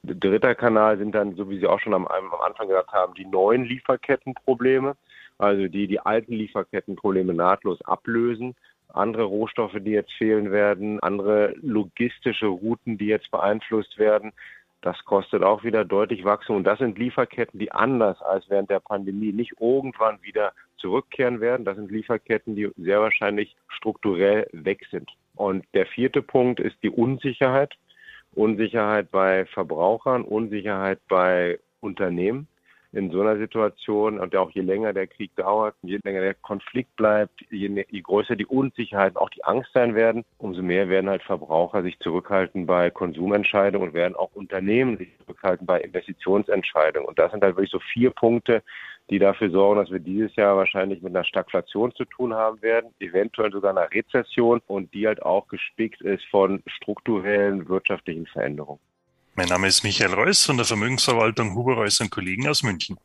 Dritter 0.03 0.55
Kanal 0.55 0.99
sind 0.99 1.15
dann, 1.15 1.37
so 1.37 1.49
wie 1.49 1.59
Sie 1.59 1.67
auch 1.67 1.81
schon 1.81 1.95
am, 1.95 2.07
am 2.07 2.41
Anfang 2.45 2.69
gesagt 2.69 2.93
haben, 2.93 3.15
die 3.15 3.27
neuen 3.27 3.65
Lieferkettenprobleme. 3.65 4.97
also 5.39 5.69
die 5.69 5.87
die 5.87 6.01
alten 6.01 6.33
Lieferkettenprobleme 6.33 7.33
nahtlos 7.33 7.81
ablösen 7.83 8.57
andere 8.97 9.25
Rohstoffe, 9.25 9.77
die 9.79 9.91
jetzt 9.91 10.13
fehlen 10.13 10.51
werden, 10.51 11.01
andere 11.01 11.55
logistische 11.61 12.47
Routen, 12.47 12.99
die 12.99 13.07
jetzt 13.07 13.31
beeinflusst 13.31 13.99
werden. 13.99 14.33
Das 14.87 15.05
kostet 15.05 15.43
auch 15.43 15.65
wieder 15.65 15.85
deutlich 15.85 16.25
Wachstum. 16.25 16.59
Und 16.59 16.65
das 16.65 16.79
sind 16.79 16.97
Lieferketten, 16.97 17.59
die 17.59 17.73
anders 17.73 18.23
als 18.23 18.49
während 18.49 18.71
der 18.71 18.79
Pandemie 18.79 19.33
nicht 19.33 19.55
irgendwann 19.59 20.23
wieder 20.23 20.53
zurückkehren 20.77 21.41
werden. 21.41 21.65
Das 21.65 21.75
sind 21.75 21.91
Lieferketten, 21.91 22.55
die 22.55 22.71
sehr 22.77 23.01
wahrscheinlich 23.01 23.57
strukturell 23.67 24.47
weg 24.53 24.87
sind. 24.93 25.11
Und 25.35 25.65
der 25.75 25.87
vierte 25.87 26.23
Punkt 26.23 26.61
ist 26.61 26.77
die 26.85 26.91
Unsicherheit. 26.91 27.75
Unsicherheit 28.37 29.11
bei 29.11 29.47
Verbrauchern, 29.47 30.23
Unsicherheit 30.23 31.01
bei 31.09 31.59
Unternehmen 31.81 32.47
in 32.97 33.11
so 33.11 33.21
einer 33.21 33.37
Situation 33.37 34.19
und 34.19 34.35
auch 34.37 34.51
je 34.51 34.63
länger 34.63 34.95
der 34.95 35.07
Krieg 35.07 35.31
dauert, 35.37 35.75
je 35.83 35.99
länger 36.03 36.23
der 36.23 36.35
Konflikt 36.35 36.97
bleibt, 36.97 37.43
je, 37.51 37.85
je 37.91 38.01
größer 38.01 38.37
die 38.37 38.47
Unsicherheit, 38.47 39.17
auch 39.17 39.29
die 39.29 39.45
Angst 39.45 39.71
sein 39.75 39.95
werden, 39.95 40.25
umso 40.39 40.63
mehr 40.63 40.89
werden 40.89 41.11
halt 41.11 41.23
Verbraucher 41.23 41.83
sich 41.83 41.99
zurückhalten 41.99 42.65
bei 42.65 42.91
Konsumentscheidungen 42.91 43.89
und 43.89 43.95
werden 43.95 44.17
auch 44.17 44.33
Unternehmen 44.33 44.97
sich 44.97 45.09
zurückhalten 45.19 45.67
bei 45.67 45.81
Investitionsentscheidungen. 45.83 47.07
Und 47.07 47.19
das 47.19 47.33
sind 47.33 47.45
halt 47.45 47.57
wirklich 47.57 47.71
so 47.71 47.81
vier 47.93 48.11
Punkte, 48.11 48.63
die 49.11 49.19
dafür 49.19 49.51
sorgen, 49.51 49.81
dass 49.81 49.91
wir 49.91 50.01
dieses 50.01 50.35
Jahr 50.35 50.57
wahrscheinlich 50.57 51.03
mit 51.03 51.15
einer 51.15 51.25
Stagflation 51.25 51.93
zu 51.93 52.07
tun 52.07 52.35
haben 52.35 52.61
werden, 52.63 52.95
eventuell 52.99 53.53
sogar 53.53 53.71
einer 53.71 53.93
Rezession 53.93 54.61
und 54.67 54.93
die 54.95 55.07
halt 55.07 55.23
auch 55.23 55.47
gespickt 55.49 56.01
ist 56.01 56.25
von 56.31 56.63
strukturellen 56.67 57.69
wirtschaftlichen 57.69 58.27
Veränderungen. 58.27 58.81
Mein 59.37 59.49
Name 59.49 59.69
ist 59.69 59.85
Michael 59.85 60.15
Reuss 60.15 60.47
von 60.47 60.57
der 60.57 60.65
Vermögensverwaltung 60.65 61.55
Huber 61.55 61.75
Reuss 61.75 62.01
und 62.01 62.11
Kollegen 62.11 62.49
aus 62.49 62.63
München. 62.63 62.97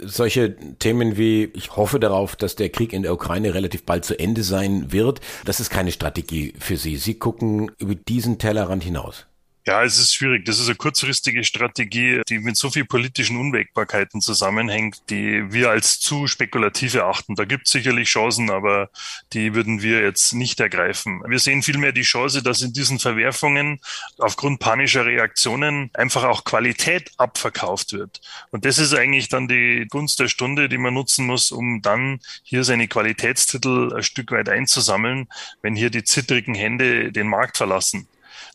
Solche 0.00 0.56
Themen 0.78 1.18
wie, 1.18 1.44
ich 1.52 1.76
hoffe 1.76 2.00
darauf, 2.00 2.34
dass 2.34 2.56
der 2.56 2.70
Krieg 2.70 2.94
in 2.94 3.02
der 3.02 3.12
Ukraine 3.12 3.52
relativ 3.52 3.84
bald 3.84 4.06
zu 4.06 4.18
Ende 4.18 4.42
sein 4.42 4.90
wird, 4.90 5.20
das 5.44 5.60
ist 5.60 5.68
keine 5.68 5.92
Strategie 5.92 6.54
für 6.58 6.78
Sie. 6.78 6.96
Sie 6.96 7.18
gucken 7.18 7.70
über 7.78 7.94
diesen 7.94 8.38
Tellerrand 8.38 8.84
hinaus. 8.84 9.26
Ja, 9.68 9.82
es 9.82 9.98
ist 9.98 10.14
schwierig. 10.14 10.44
Das 10.44 10.60
ist 10.60 10.68
eine 10.68 10.76
kurzfristige 10.76 11.42
Strategie, 11.42 12.22
die 12.28 12.38
mit 12.38 12.56
so 12.56 12.70
viel 12.70 12.84
politischen 12.84 13.36
Unwägbarkeiten 13.36 14.20
zusammenhängt, 14.20 15.10
die 15.10 15.52
wir 15.52 15.70
als 15.70 15.98
zu 15.98 16.28
spekulativ 16.28 16.94
erachten. 16.94 17.34
Da 17.34 17.44
gibt 17.46 17.66
es 17.66 17.72
sicherlich 17.72 18.08
Chancen, 18.08 18.48
aber 18.50 18.90
die 19.32 19.54
würden 19.54 19.82
wir 19.82 20.02
jetzt 20.02 20.34
nicht 20.34 20.60
ergreifen. 20.60 21.20
Wir 21.26 21.40
sehen 21.40 21.64
vielmehr 21.64 21.90
die 21.90 22.02
Chance, 22.02 22.44
dass 22.44 22.62
in 22.62 22.74
diesen 22.74 23.00
Verwerfungen 23.00 23.80
aufgrund 24.18 24.60
panischer 24.60 25.04
Reaktionen 25.04 25.90
einfach 25.94 26.22
auch 26.22 26.44
Qualität 26.44 27.10
abverkauft 27.16 27.92
wird. 27.92 28.20
Und 28.52 28.64
das 28.64 28.78
ist 28.78 28.94
eigentlich 28.94 29.28
dann 29.30 29.48
die 29.48 29.88
Gunst 29.90 30.20
der 30.20 30.28
Stunde, 30.28 30.68
die 30.68 30.78
man 30.78 30.94
nutzen 30.94 31.26
muss, 31.26 31.50
um 31.50 31.82
dann 31.82 32.20
hier 32.44 32.62
seine 32.62 32.86
Qualitätstitel 32.86 33.92
ein 33.96 34.04
Stück 34.04 34.30
weit 34.30 34.48
einzusammeln, 34.48 35.26
wenn 35.60 35.74
hier 35.74 35.90
die 35.90 36.04
zittrigen 36.04 36.54
Hände 36.54 37.10
den 37.10 37.26
Markt 37.26 37.56
verlassen. 37.56 38.06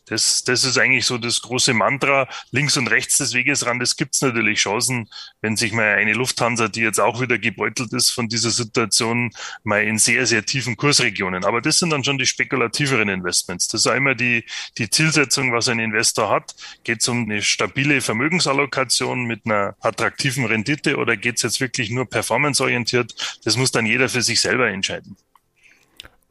Das, 0.06 0.42
das 0.42 0.64
ist 0.64 0.78
eigentlich 0.78 1.06
so 1.06 1.16
das 1.16 1.42
große 1.42 1.74
Mantra. 1.74 2.28
Links 2.50 2.76
und 2.76 2.88
rechts 2.88 3.18
des 3.18 3.34
Wegesrandes 3.34 3.96
gibt 3.96 4.14
es 4.14 4.20
natürlich 4.20 4.58
Chancen, 4.58 5.08
wenn 5.40 5.56
sich 5.56 5.72
mal 5.72 5.94
eine 5.94 6.12
Lufthansa, 6.12 6.68
die 6.68 6.80
jetzt 6.80 7.00
auch 7.00 7.20
wieder 7.20 7.38
gebeutelt 7.38 7.92
ist 7.92 8.10
von 8.10 8.28
dieser 8.28 8.50
Situation, 8.50 9.30
mal 9.62 9.84
in 9.84 9.98
sehr, 9.98 10.26
sehr 10.26 10.44
tiefen 10.44 10.76
Kursregionen. 10.76 11.44
Aber 11.44 11.60
das 11.60 11.78
sind 11.78 11.90
dann 11.90 12.02
schon 12.02 12.18
die 12.18 12.26
spekulativeren 12.26 13.08
Investments. 13.08 13.68
Das 13.68 13.82
ist 13.82 13.86
einmal 13.86 14.16
die, 14.16 14.44
die 14.78 14.90
Zielsetzung, 14.90 15.52
was 15.52 15.68
ein 15.68 15.78
Investor 15.78 16.30
hat. 16.30 16.54
Geht 16.82 17.02
es 17.02 17.08
um 17.08 17.22
eine 17.22 17.40
stabile 17.42 18.00
Vermögensallokation 18.00 19.24
mit 19.24 19.46
einer 19.46 19.76
attraktiven 19.80 20.46
Rendite 20.46 20.96
oder 20.96 21.16
geht 21.16 21.36
es 21.36 21.42
jetzt 21.42 21.60
wirklich 21.60 21.90
nur 21.90 22.08
performanceorientiert? 22.08 23.40
Das 23.44 23.56
muss 23.56 23.70
dann 23.70 23.86
jeder 23.86 24.08
für 24.08 24.22
sich 24.22 24.40
selber 24.40 24.68
entscheiden. 24.68 25.16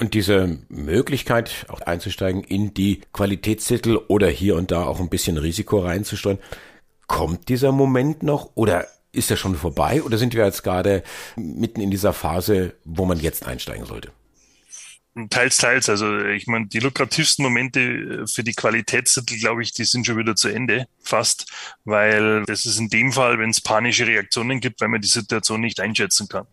Und 0.01 0.15
diese 0.15 0.57
Möglichkeit, 0.67 1.67
auch 1.69 1.81
einzusteigen 1.81 2.43
in 2.43 2.73
die 2.73 3.01
Qualitätstitel 3.13 3.99
oder 4.07 4.27
hier 4.29 4.55
und 4.55 4.71
da 4.71 4.85
auch 4.85 4.99
ein 4.99 5.09
bisschen 5.09 5.37
Risiko 5.37 5.77
reinzusteuern, 5.77 6.39
kommt 7.05 7.49
dieser 7.49 7.71
Moment 7.71 8.23
noch 8.23 8.49
oder 8.55 8.87
ist 9.11 9.29
er 9.29 9.37
schon 9.37 9.53
vorbei 9.53 10.01
oder 10.01 10.17
sind 10.17 10.33
wir 10.33 10.43
jetzt 10.43 10.63
gerade 10.63 11.03
mitten 11.35 11.81
in 11.81 11.91
dieser 11.91 12.13
Phase, 12.13 12.73
wo 12.83 13.05
man 13.05 13.19
jetzt 13.19 13.45
einsteigen 13.45 13.85
sollte? 13.85 14.11
Teils, 15.29 15.57
teils. 15.57 15.89
Also 15.89 16.19
ich 16.19 16.47
meine, 16.47 16.67
die 16.67 16.79
lukrativsten 16.79 17.43
Momente 17.43 18.25
für 18.27 18.45
die 18.45 18.53
Qualitätstitel, 18.53 19.37
glaube 19.37 19.61
ich, 19.61 19.73
die 19.73 19.83
sind 19.83 20.05
schon 20.05 20.17
wieder 20.17 20.37
zu 20.37 20.47
Ende, 20.47 20.87
fast, 21.03 21.51
weil 21.83 22.45
das 22.45 22.65
ist 22.65 22.79
in 22.79 22.87
dem 22.87 23.11
Fall, 23.11 23.37
wenn 23.37 23.49
es 23.49 23.59
panische 23.59 24.07
Reaktionen 24.07 24.61
gibt, 24.61 24.79
weil 24.79 24.87
man 24.87 25.01
die 25.01 25.09
Situation 25.09 25.59
nicht 25.59 25.81
einschätzen 25.81 26.29
kann. 26.29 26.47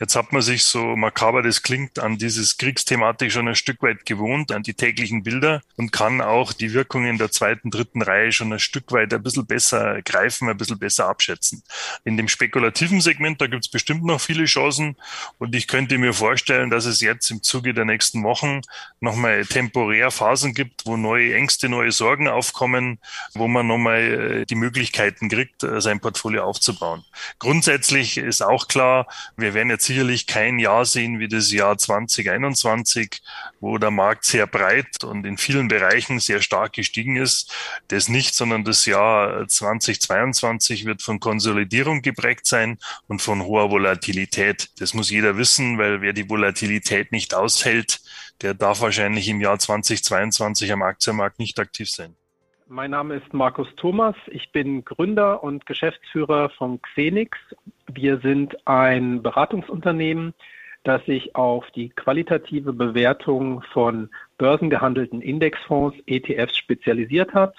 Jetzt 0.00 0.16
hat 0.16 0.32
man 0.32 0.42
sich 0.42 0.64
so 0.64 0.96
makaber 0.96 1.42
das 1.42 1.62
klingt 1.62 2.00
an 2.00 2.18
dieses 2.18 2.58
Kriegsthematik 2.58 3.30
schon 3.30 3.46
ein 3.46 3.54
Stück 3.54 3.82
weit 3.82 4.04
gewohnt, 4.04 4.50
an 4.50 4.64
die 4.64 4.74
täglichen 4.74 5.22
Bilder 5.22 5.62
und 5.76 5.92
kann 5.92 6.20
auch 6.20 6.52
die 6.52 6.72
Wirkungen 6.72 7.18
der 7.18 7.30
zweiten, 7.30 7.70
dritten 7.70 8.02
Reihe 8.02 8.32
schon 8.32 8.52
ein 8.52 8.58
Stück 8.58 8.90
weit 8.90 9.14
ein 9.14 9.22
bisschen 9.22 9.46
besser 9.46 10.02
greifen, 10.02 10.48
ein 10.48 10.56
bisschen 10.56 10.78
besser 10.80 11.08
abschätzen. 11.08 11.62
In 12.04 12.16
dem 12.16 12.26
spekulativen 12.26 13.00
Segment, 13.00 13.40
da 13.40 13.46
gibt 13.46 13.64
es 13.64 13.70
bestimmt 13.70 14.04
noch 14.04 14.20
viele 14.20 14.46
Chancen 14.46 14.96
und 15.38 15.54
ich 15.54 15.68
könnte 15.68 15.98
mir 15.98 16.12
vorstellen, 16.12 16.70
dass 16.70 16.84
es 16.84 17.00
jetzt 17.00 17.30
im 17.30 17.44
Zuge 17.44 17.74
der 17.74 17.84
nächsten 17.92 18.22
Wochen 18.24 18.62
nochmal 19.00 19.44
temporär 19.44 20.10
Phasen 20.10 20.54
gibt, 20.54 20.86
wo 20.86 20.96
neue 20.96 21.34
Ängste, 21.34 21.68
neue 21.68 21.92
Sorgen 21.92 22.28
aufkommen, 22.28 22.98
wo 23.34 23.48
man 23.48 23.66
nochmal 23.66 24.00
äh, 24.00 24.46
die 24.46 24.54
Möglichkeiten 24.54 25.28
kriegt, 25.28 25.62
äh, 25.62 25.80
sein 25.80 26.00
Portfolio 26.00 26.44
aufzubauen. 26.44 27.04
Grundsätzlich 27.38 28.16
ist 28.16 28.42
auch 28.42 28.68
klar, 28.68 29.06
wir 29.36 29.54
werden 29.54 29.70
jetzt 29.70 29.86
sicherlich 29.86 30.26
kein 30.26 30.58
Jahr 30.58 30.84
sehen 30.84 31.18
wie 31.18 31.28
das 31.28 31.52
Jahr 31.52 31.76
2021, 31.76 33.22
wo 33.60 33.78
der 33.78 33.90
Markt 33.90 34.24
sehr 34.24 34.46
breit 34.46 35.04
und 35.04 35.26
in 35.26 35.36
vielen 35.36 35.68
Bereichen 35.68 36.20
sehr 36.20 36.40
stark 36.42 36.72
gestiegen 36.72 37.16
ist. 37.16 37.52
Das 37.88 38.08
nicht, 38.08 38.34
sondern 38.34 38.64
das 38.64 38.86
Jahr 38.86 39.46
2022 39.46 40.84
wird 40.84 41.02
von 41.02 41.20
Konsolidierung 41.20 42.02
geprägt 42.02 42.46
sein 42.46 42.78
und 43.08 43.20
von 43.20 43.42
hoher 43.42 43.70
Volatilität. 43.70 44.70
Das 44.78 44.94
muss 44.94 45.10
jeder 45.10 45.36
wissen, 45.36 45.78
weil 45.78 46.00
wer 46.00 46.12
die 46.12 46.28
Volatilität 46.28 47.12
nicht 47.12 47.34
aushält, 47.34 47.81
der 48.42 48.54
darf 48.54 48.80
wahrscheinlich 48.80 49.28
im 49.28 49.40
Jahr 49.40 49.58
2022 49.58 50.72
am 50.72 50.82
Aktienmarkt 50.82 51.38
nicht 51.38 51.58
aktiv 51.58 51.90
sein. 51.90 52.16
Mein 52.68 52.92
Name 52.92 53.16
ist 53.16 53.34
Markus 53.34 53.68
Thomas. 53.76 54.16
Ich 54.30 54.50
bin 54.50 54.84
Gründer 54.84 55.44
und 55.44 55.66
Geschäftsführer 55.66 56.48
von 56.50 56.80
Xenix. 56.80 57.36
Wir 57.92 58.18
sind 58.20 58.56
ein 58.66 59.22
Beratungsunternehmen, 59.22 60.32
das 60.82 61.04
sich 61.04 61.36
auf 61.36 61.70
die 61.72 61.90
qualitative 61.90 62.72
Bewertung 62.72 63.62
von 63.72 64.08
börsengehandelten 64.38 65.20
Indexfonds, 65.20 65.96
ETFs 66.06 66.56
spezialisiert 66.56 67.34
hat. 67.34 67.54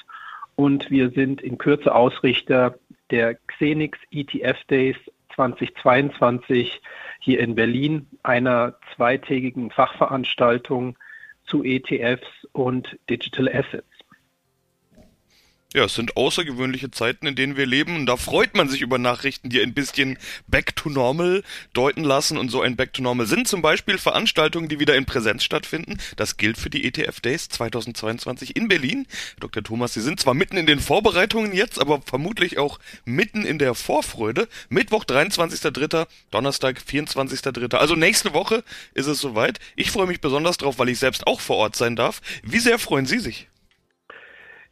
Und 0.56 0.90
wir 0.90 1.12
sind 1.12 1.42
in 1.42 1.58
Kürze 1.60 1.94
Ausrichter 1.94 2.76
der 3.12 3.36
Xenix 3.48 4.00
ETF 4.12 4.64
Days 4.70 4.98
2022 5.36 6.82
hier 7.20 7.40
in 7.40 7.56
Berlin, 7.56 8.08
einer 8.24 8.76
zweitägigen 8.96 9.72
Fachveranstaltung 9.72 10.98
zu 11.46 11.64
ETFs 11.64 12.28
und 12.52 12.98
Digital 13.10 13.50
Assets. 13.50 13.93
Ja, 15.74 15.86
es 15.86 15.96
sind 15.96 16.16
außergewöhnliche 16.16 16.92
Zeiten, 16.92 17.26
in 17.26 17.36
denen 17.36 17.58
wir 17.58 17.66
leben. 17.66 17.96
Und 17.96 18.06
da 18.06 18.16
freut 18.16 18.56
man 18.56 18.70
sich 18.70 18.82
über 18.82 19.00
Nachrichten, 19.00 19.50
die 19.50 19.60
ein 19.60 19.74
bisschen 19.74 20.20
Back 20.48 20.76
to 20.76 20.88
Normal 20.88 21.42
deuten 21.74 22.04
lassen. 22.04 22.38
Und 22.38 22.50
so 22.50 22.62
ein 22.62 22.76
Back 22.76 22.94
to 22.94 23.02
Normal 23.02 23.26
sind 23.26 23.48
zum 23.48 23.64
Beispiel 23.64 23.98
Veranstaltungen, 23.98 24.70
die 24.70 24.80
wieder 24.80 24.96
in 24.96 25.06
Präsenz 25.06 25.44
stattfinden. 25.44 25.98
Das 26.16 26.38
gilt 26.38 26.60
für 26.60 26.70
die 26.70 26.86
ETF 26.86 27.22
Days 27.22 27.50
2022 27.50 28.56
in 28.56 28.68
Berlin. 28.68 29.08
Dr. 29.40 29.64
Thomas, 29.64 29.96
Sie 29.96 30.02
sind 30.02 30.20
zwar 30.20 30.36
mitten 30.36 30.58
in 30.58 30.68
den 30.68 30.80
Vorbereitungen 30.80 31.54
jetzt, 31.54 31.82
aber 31.82 32.04
vermutlich 32.06 32.60
auch 32.60 32.78
mitten 33.04 33.44
in 33.44 33.58
der 33.58 33.74
Vorfreude. 33.74 34.48
Mittwoch, 34.70 35.06
23.3., 35.06 36.06
Donnerstag, 36.30 36.82
24.3. 36.88 37.78
Also 37.78 37.96
nächste 37.96 38.36
Woche 38.36 38.64
ist 38.94 39.08
es 39.08 39.20
soweit. 39.20 39.60
Ich 39.76 39.90
freue 39.90 40.06
mich 40.06 40.22
besonders 40.22 40.58
drauf, 40.58 40.78
weil 40.78 40.90
ich 40.90 41.00
selbst 41.00 41.26
auch 41.26 41.40
vor 41.40 41.58
Ort 41.58 41.76
sein 41.76 41.96
darf. 41.96 42.22
Wie 42.44 42.60
sehr 42.60 42.78
freuen 42.78 43.08
Sie 43.08 43.18
sich? 43.18 43.48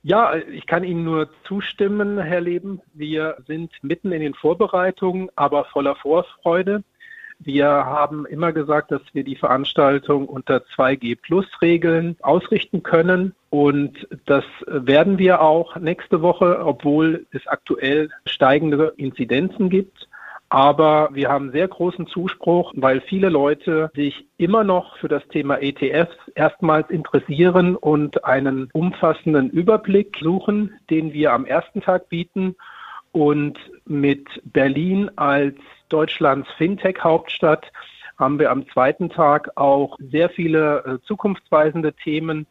Ja, 0.03 0.35
ich 0.35 0.65
kann 0.65 0.83
Ihnen 0.83 1.03
nur 1.03 1.29
zustimmen, 1.43 2.17
Herr 2.17 2.41
Leben. 2.41 2.81
Wir 2.93 3.37
sind 3.45 3.71
mitten 3.83 4.11
in 4.11 4.21
den 4.21 4.33
Vorbereitungen, 4.33 5.29
aber 5.35 5.65
voller 5.65 5.95
Vorfreude. 5.95 6.83
Wir 7.37 7.67
haben 7.67 8.25
immer 8.25 8.51
gesagt, 8.51 8.91
dass 8.91 9.01
wir 9.13 9.23
die 9.23 9.35
Veranstaltung 9.35 10.27
unter 10.27 10.63
2G-Plus-Regeln 10.75 12.15
ausrichten 12.21 12.81
können. 12.81 13.35
Und 13.51 14.07
das 14.25 14.43
werden 14.65 15.19
wir 15.19 15.41
auch 15.41 15.75
nächste 15.75 16.21
Woche, 16.23 16.59
obwohl 16.63 17.27
es 17.31 17.45
aktuell 17.45 18.09
steigende 18.25 18.93
Inzidenzen 18.97 19.69
gibt. 19.69 20.07
Aber 20.51 21.11
wir 21.13 21.29
haben 21.29 21.53
sehr 21.53 21.69
großen 21.69 22.07
Zuspruch, 22.07 22.73
weil 22.75 22.99
viele 22.99 23.29
Leute 23.29 23.89
sich 23.95 24.25
immer 24.35 24.65
noch 24.65 24.97
für 24.97 25.07
das 25.07 25.25
Thema 25.29 25.61
ETFs 25.61 26.17
erstmals 26.35 26.89
interessieren 26.89 27.77
und 27.77 28.25
einen 28.25 28.69
umfassenden 28.73 29.49
Überblick 29.49 30.17
suchen, 30.21 30.77
den 30.89 31.13
wir 31.13 31.31
am 31.31 31.45
ersten 31.45 31.79
Tag 31.79 32.09
bieten. 32.09 32.57
Und 33.13 33.57
mit 33.85 34.27
Berlin 34.43 35.09
als 35.15 35.55
Deutschlands 35.87 36.49
Fintech-Hauptstadt 36.57 37.71
haben 38.19 38.37
wir 38.37 38.51
am 38.51 38.67
zweiten 38.67 39.09
Tag 39.09 39.51
auch 39.55 39.95
sehr 39.99 40.29
viele 40.29 40.83
äh, 40.83 41.07
zukunftsweisende 41.07 41.93
Themen, 41.93 42.45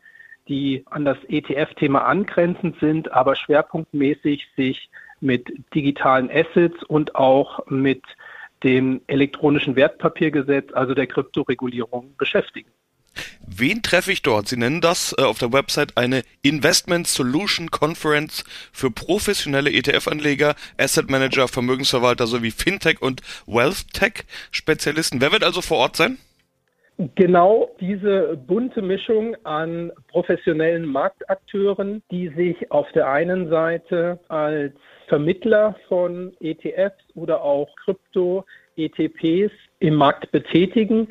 die 0.49 0.87
an 0.89 1.05
das 1.05 1.19
ETF-Thema 1.29 2.07
angrenzend 2.07 2.81
sind, 2.81 3.13
aber 3.13 3.37
schwerpunktmäßig 3.37 4.49
sich 4.57 4.89
mit 5.21 5.49
digitalen 5.75 6.31
Assets 6.31 6.83
und 6.85 7.15
auch 7.15 7.67
mit 7.67 8.03
dem 8.63 9.01
elektronischen 9.07 9.77
Wertpapiergesetz, 9.77 10.73
also 10.73 10.95
der 10.95 11.07
Kryptoregulierung, 11.07 12.15
beschäftigen. 12.17 12.71
Wen 13.47 13.83
treffe 13.83 14.13
ich 14.13 14.23
dort? 14.23 14.49
Sie 14.49 14.57
nennen 14.57 14.81
das 14.81 15.15
äh, 15.19 15.23
auf 15.23 15.39
der 15.39 15.53
Website 15.53 15.97
eine 15.97 16.23
Investment 16.43 17.07
Solution 17.07 17.71
Conference 17.71 18.45
für 18.73 18.91
professionelle 18.91 19.71
ETF-Anleger, 19.71 20.55
Asset 20.79 21.11
Manager, 21.11 21.49
Vermögensverwalter 21.49 22.27
sowie 22.27 22.53
Fintech 22.53 23.03
und 23.03 23.23
Wealth 23.47 23.93
Tech 23.93 24.25
Spezialisten. 24.53 25.21
Wer 25.21 25.33
wird 25.33 25.45
also 25.45 25.61
vor 25.61 25.79
Ort 25.79 25.97
sein? 25.97 26.19
Genau 27.15 27.75
diese 27.81 28.37
bunte 28.37 28.83
Mischung 28.83 29.35
an 29.45 29.91
professionellen 30.09 30.85
Marktakteuren, 30.85 32.03
die 32.11 32.29
sich 32.29 32.71
auf 32.71 32.87
der 32.93 33.09
einen 33.11 33.49
Seite 33.49 34.21
als 34.29 34.75
Vermittler 35.11 35.75
von 35.89 36.33
ETFs 36.41 37.03
oder 37.17 37.43
auch 37.43 37.69
Krypto 37.85 38.45
ETPs 38.77 39.53
im 39.81 39.97
Markt 39.97 40.31
betätigen, 40.31 41.09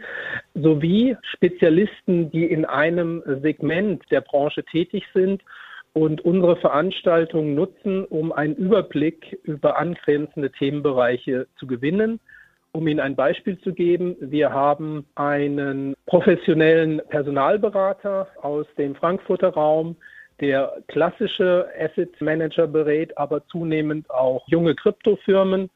sowie 0.53 1.17
Spezialisten, 1.33 2.31
die 2.31 2.45
in 2.45 2.63
einem 2.63 3.21
Segment 3.43 4.01
der 4.09 4.21
Branche 4.21 4.63
tätig 4.63 5.03
sind 5.13 5.43
und 5.91 6.21
unsere 6.21 6.55
Veranstaltung 6.55 7.55
nutzen, 7.55 8.05
um 8.05 8.31
einen 8.31 8.55
Überblick 8.55 9.37
über 9.43 9.77
angrenzende 9.77 10.49
Themenbereiche 10.49 11.47
zu 11.57 11.67
gewinnen. 11.67 12.21
Um 12.71 12.87
Ihnen 12.87 13.01
ein 13.01 13.17
Beispiel 13.17 13.59
zu 13.59 13.73
geben, 13.73 14.15
wir 14.21 14.53
haben 14.53 15.05
einen 15.15 15.93
professionellen 16.05 17.01
Personalberater 17.09 18.29
aus 18.41 18.65
dem 18.77 18.95
Frankfurter 18.95 19.49
Raum, 19.49 19.97
der 20.41 20.73
klassische 20.87 21.67
Asset 21.79 22.19
Manager 22.21 22.67
berät, 22.67 23.17
aber 23.17 23.45
zunehmend 23.47 24.09
auch 24.09 24.47
junge 24.47 24.75
Kryptofirmen. 24.75 25.69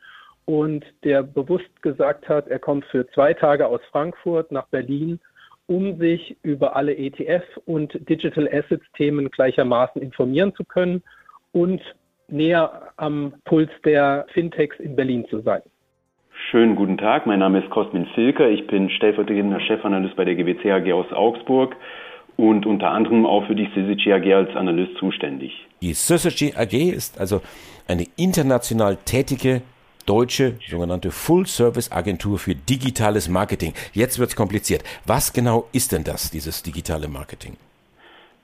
Und 0.46 0.86
der 1.04 1.24
bewusst 1.24 1.82
gesagt 1.82 2.28
hat, 2.28 2.48
er 2.48 2.60
kommt 2.60 2.86
für 2.86 3.08
zwei 3.12 3.34
Tage 3.34 3.66
aus 3.66 3.80
Frankfurt 3.92 4.52
nach 4.52 4.68
Berlin, 4.68 5.20
um 5.68 5.98
sich 5.98 6.36
über 6.44 6.76
alle 6.76 6.92
ETF- 6.92 7.60
und 7.66 7.94
Digital 8.10 8.50
Assets-Themen 8.52 9.32
gleichermaßen 9.32 10.02
informieren 10.02 10.54
zu 10.56 10.66
können 10.66 11.02
und 11.54 11.82
näher 12.28 12.92
am 12.98 13.34
Puls 13.46 13.70
der 13.86 14.26
Fintechs 14.34 14.78
in 14.80 14.96
Berlin 14.96 15.26
zu 15.30 15.40
sein. 15.40 15.62
Schönen 16.50 16.76
guten 16.76 16.98
Tag, 16.98 17.26
mein 17.26 17.40
Name 17.40 17.60
ist 17.60 17.70
Cosmin 17.70 18.08
Filker, 18.16 18.50
ich 18.50 18.68
bin 18.68 18.90
stellvertretender 18.90 19.60
Chefanalyst 19.62 20.16
bei 20.16 20.26
der 20.26 20.36
GWC 20.36 20.72
AG 20.72 20.92
aus 20.92 21.12
Augsburg 21.14 21.76
und 22.38 22.66
unter 22.66 22.92
anderem 22.92 23.26
auch 23.26 23.46
für 23.48 23.56
die 23.56 23.70
Syzygy 23.74 24.14
AG 24.14 24.34
als 24.34 24.56
Analyst 24.56 24.98
zuständig. 24.98 25.54
Die 25.82 25.94
Syzygy 25.94 26.54
AG 26.56 26.74
ist 26.74 27.20
also 27.20 27.42
eine 27.88 28.06
international 28.16 28.98
tätige 29.06 29.62
deutsche 30.06 30.56
sogenannte 30.68 31.12
Full-Service-Agentur 31.12 32.38
für 32.38 32.56
digitales 32.56 33.30
Marketing. 33.30 33.74
Jetzt 33.94 34.20
wird 34.20 34.30
es 34.30 34.36
kompliziert. 34.36 34.84
Was 35.06 35.34
genau 35.34 35.66
ist 35.72 35.92
denn 35.92 36.04
das, 36.04 36.32
dieses 36.32 36.64
digitale 36.64 37.08
Marketing? 37.08 37.56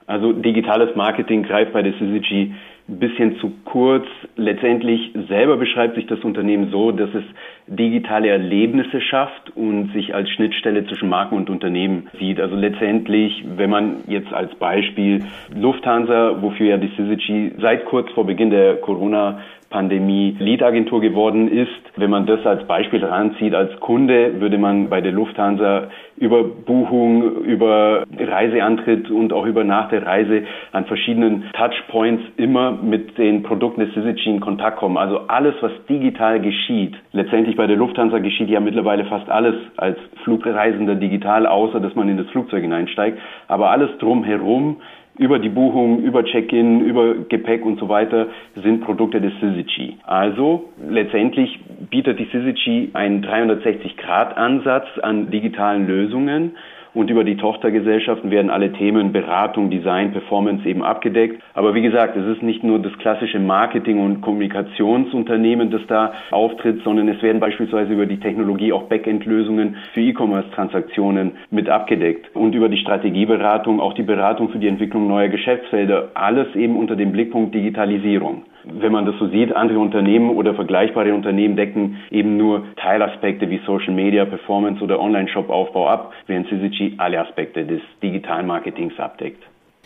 Also 0.06 0.32
digitales 0.32 0.96
Marketing 0.96 1.42
greift 1.42 1.72
bei 1.72 1.82
der 1.82 1.92
Syzygy 1.92 2.54
bisschen 2.98 3.36
zu 3.38 3.52
kurz. 3.64 4.06
Letztendlich 4.36 5.12
selber 5.28 5.56
beschreibt 5.56 5.94
sich 5.94 6.06
das 6.06 6.20
Unternehmen 6.20 6.70
so, 6.70 6.90
dass 6.90 7.10
es 7.14 7.24
digitale 7.66 8.28
Erlebnisse 8.28 9.00
schafft 9.00 9.56
und 9.56 9.92
sich 9.92 10.14
als 10.14 10.28
Schnittstelle 10.30 10.86
zwischen 10.86 11.08
Marken 11.08 11.36
und 11.36 11.50
Unternehmen 11.50 12.08
sieht. 12.18 12.40
Also 12.40 12.56
letztendlich, 12.56 13.44
wenn 13.56 13.70
man 13.70 13.96
jetzt 14.08 14.32
als 14.32 14.54
Beispiel 14.56 15.24
Lufthansa, 15.54 16.42
wofür 16.42 16.66
ja 16.66 16.76
die 16.76 16.90
Syzygy 16.96 17.52
seit 17.60 17.84
kurz 17.84 18.10
vor 18.12 18.26
Beginn 18.26 18.50
der 18.50 18.76
Corona 18.76 19.38
Pandemie 19.70 20.36
Lead-Agentur 20.38 21.00
geworden 21.00 21.48
ist. 21.48 21.70
Wenn 21.96 22.10
man 22.10 22.26
das 22.26 22.44
als 22.44 22.66
Beispiel 22.66 23.04
ranzieht, 23.04 23.54
als 23.54 23.78
Kunde 23.78 24.40
würde 24.40 24.58
man 24.58 24.88
bei 24.88 25.00
der 25.00 25.12
Lufthansa 25.12 25.88
über 26.16 26.42
Buchung, 26.44 27.44
über 27.44 28.04
Reiseantritt 28.18 29.10
und 29.10 29.32
auch 29.32 29.46
über 29.46 29.64
nach 29.64 29.88
der 29.88 30.04
Reise 30.04 30.42
an 30.72 30.84
verschiedenen 30.86 31.44
Touchpoints 31.52 32.22
immer 32.36 32.72
mit 32.72 33.16
den 33.16 33.44
Produkten 33.44 33.80
des 33.80 33.94
Syzygy 33.94 34.30
in 34.30 34.40
Kontakt 34.40 34.78
kommen. 34.78 34.96
Also 34.96 35.20
alles, 35.28 35.54
was 35.60 35.72
digital 35.88 36.40
geschieht. 36.40 36.96
Letztendlich 37.12 37.56
bei 37.56 37.66
der 37.66 37.76
Lufthansa 37.76 38.18
geschieht 38.18 38.50
ja 38.50 38.60
mittlerweile 38.60 39.04
fast 39.04 39.30
alles 39.30 39.54
als 39.76 39.96
Flugreisender 40.24 40.96
digital, 40.96 41.46
außer 41.46 41.80
dass 41.80 41.94
man 41.94 42.08
in 42.08 42.16
das 42.16 42.26
Flugzeug 42.30 42.62
hineinsteigt. 42.62 43.18
Aber 43.46 43.70
alles 43.70 43.90
drumherum 43.98 44.78
über 45.20 45.38
die 45.38 45.50
Buchung, 45.50 46.02
über 46.02 46.24
Check-in, 46.24 46.80
über 46.80 47.14
Gepäck 47.28 47.62
und 47.66 47.78
so 47.78 47.90
weiter 47.90 48.28
sind 48.54 48.80
Produkte 48.80 49.20
des 49.20 49.34
Syzygy. 49.38 49.98
Also 50.04 50.70
letztendlich 50.88 51.60
bietet 51.90 52.18
die 52.18 52.24
Syzygy 52.24 52.88
einen 52.94 53.22
360-Grad-Ansatz 53.22 54.86
an 55.02 55.30
digitalen 55.30 55.86
Lösungen 55.86 56.56
und 56.94 57.10
über 57.10 57.24
die 57.24 57.36
Tochtergesellschaften 57.36 58.30
werden 58.30 58.50
alle 58.50 58.72
Themen 58.72 59.12
Beratung, 59.12 59.70
Design, 59.70 60.12
Performance 60.12 60.68
eben 60.68 60.82
abgedeckt. 60.82 61.42
Aber 61.54 61.74
wie 61.74 61.82
gesagt, 61.82 62.16
es 62.16 62.26
ist 62.26 62.42
nicht 62.42 62.64
nur 62.64 62.78
das 62.78 62.96
klassische 62.98 63.38
Marketing- 63.38 64.04
und 64.04 64.20
Kommunikationsunternehmen, 64.20 65.70
das 65.70 65.82
da 65.88 66.12
auftritt, 66.30 66.82
sondern 66.84 67.08
es 67.08 67.22
werden 67.22 67.40
beispielsweise 67.40 67.92
über 67.92 68.06
die 68.06 68.20
Technologie 68.20 68.72
auch 68.72 68.84
Backend-Lösungen 68.84 69.76
für 69.94 70.00
E-Commerce-Transaktionen 70.00 71.32
mit 71.50 71.68
abgedeckt 71.68 72.34
und 72.34 72.54
über 72.54 72.68
die 72.68 72.78
Strategieberatung 72.78 73.80
auch 73.80 73.94
die 73.94 74.02
Beratung 74.02 74.50
für 74.50 74.58
die 74.58 74.68
Entwicklung 74.68 75.08
neuer 75.08 75.28
Geschäftsfelder. 75.28 76.10
Alles 76.14 76.54
eben 76.54 76.76
unter 76.76 76.96
dem 76.96 77.12
Blickpunkt 77.12 77.54
Digitalisierung 77.54 78.44
wenn 78.64 78.92
man 78.92 79.06
das 79.06 79.14
so 79.18 79.28
sieht, 79.28 79.54
andere 79.54 79.78
Unternehmen 79.78 80.30
oder 80.30 80.54
vergleichbare 80.54 81.14
Unternehmen 81.14 81.56
decken 81.56 81.98
eben 82.10 82.36
nur 82.36 82.64
Teilaspekte 82.76 83.48
wie 83.50 83.60
Social 83.66 83.92
Media, 83.92 84.24
Performance 84.24 84.82
oder 84.82 85.00
Online-Shop-Aufbau 85.00 85.88
ab, 85.88 86.12
während 86.26 86.48
Syzygy 86.48 86.94
alle 86.98 87.20
Aspekte 87.20 87.64
des 87.64 87.80
digitalen 88.02 88.46
Marketings 88.46 88.98
abdeckt. 88.98 89.42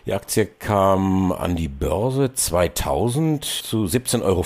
Die 0.07 0.13
Aktie 0.13 0.45
kam 0.45 1.33
an 1.33 1.57
die 1.57 1.69
Börse 1.69 2.35
2000 2.35 3.43
zu 3.43 3.85
17,50 3.85 4.23
Euro. 4.23 4.45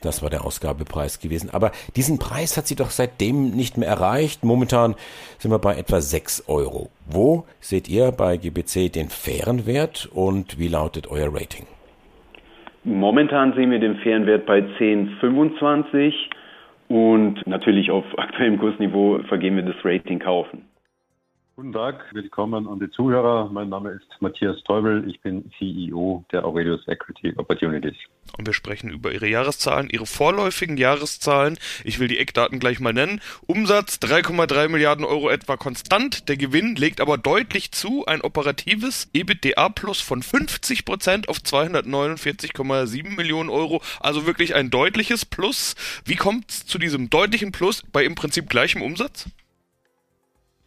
Das 0.00 0.22
war 0.22 0.30
der 0.30 0.44
Ausgabepreis 0.44 1.18
gewesen. 1.18 1.50
Aber 1.52 1.72
diesen 1.96 2.20
Preis 2.20 2.56
hat 2.56 2.68
sie 2.68 2.76
doch 2.76 2.90
seitdem 2.90 3.50
nicht 3.50 3.76
mehr 3.76 3.88
erreicht. 3.88 4.44
Momentan 4.44 4.94
sind 5.38 5.50
wir 5.50 5.58
bei 5.58 5.76
etwa 5.76 6.00
6 6.00 6.44
Euro. 6.46 6.90
Wo 7.06 7.46
seht 7.60 7.88
ihr 7.88 8.12
bei 8.12 8.36
GBC 8.36 8.92
den 8.92 9.08
fairen 9.08 9.66
Wert 9.66 10.08
und 10.12 10.58
wie 10.58 10.68
lautet 10.68 11.08
euer 11.08 11.34
Rating? 11.34 11.66
Momentan 12.84 13.52
sehen 13.54 13.70
wir 13.70 13.78
den 13.78 13.96
fairen 13.96 14.26
Wert 14.26 14.46
bei 14.46 14.60
10,25 14.60 16.14
und 16.88 17.46
natürlich 17.46 17.90
auf 17.90 18.04
aktuellem 18.18 18.58
Kursniveau 18.58 19.20
vergeben 19.28 19.56
wir 19.56 19.64
das 19.64 19.76
Rating 19.84 20.18
kaufen. 20.18 20.64
Guten 21.58 21.72
Tag, 21.72 22.04
willkommen 22.14 22.68
an 22.68 22.78
die 22.78 22.88
Zuhörer. 22.88 23.50
Mein 23.50 23.68
Name 23.68 23.90
ist 23.90 24.06
Matthias 24.20 24.62
Teubel. 24.62 25.10
Ich 25.10 25.20
bin 25.22 25.50
CEO 25.58 26.24
der 26.30 26.44
Aurelius 26.44 26.86
Equity 26.86 27.34
Opportunities. 27.36 27.96
Und 28.38 28.46
wir 28.46 28.54
sprechen 28.54 28.90
über 28.90 29.10
Ihre 29.10 29.26
Jahreszahlen, 29.26 29.90
Ihre 29.90 30.06
vorläufigen 30.06 30.76
Jahreszahlen. 30.76 31.58
Ich 31.82 31.98
will 31.98 32.06
die 32.06 32.18
Eckdaten 32.18 32.60
gleich 32.60 32.78
mal 32.78 32.92
nennen. 32.92 33.20
Umsatz 33.48 33.96
3,3 33.96 34.68
Milliarden 34.68 35.04
Euro 35.04 35.30
etwa 35.30 35.56
konstant. 35.56 36.28
Der 36.28 36.36
Gewinn 36.36 36.76
legt 36.76 37.00
aber 37.00 37.18
deutlich 37.18 37.72
zu. 37.72 38.06
Ein 38.06 38.20
operatives 38.20 39.10
EBITDA 39.12 39.68
Plus 39.70 40.00
von 40.00 40.22
50 40.22 40.84
Prozent 40.84 41.28
auf 41.28 41.38
249,7 41.38 43.16
Millionen 43.16 43.50
Euro. 43.50 43.82
Also 43.98 44.26
wirklich 44.26 44.54
ein 44.54 44.70
deutliches 44.70 45.24
Plus. 45.24 45.74
Wie 46.04 46.14
kommt 46.14 46.52
es 46.52 46.66
zu 46.66 46.78
diesem 46.78 47.10
deutlichen 47.10 47.50
Plus 47.50 47.82
bei 47.92 48.04
im 48.04 48.14
Prinzip 48.14 48.48
gleichem 48.48 48.80
Umsatz? 48.80 49.26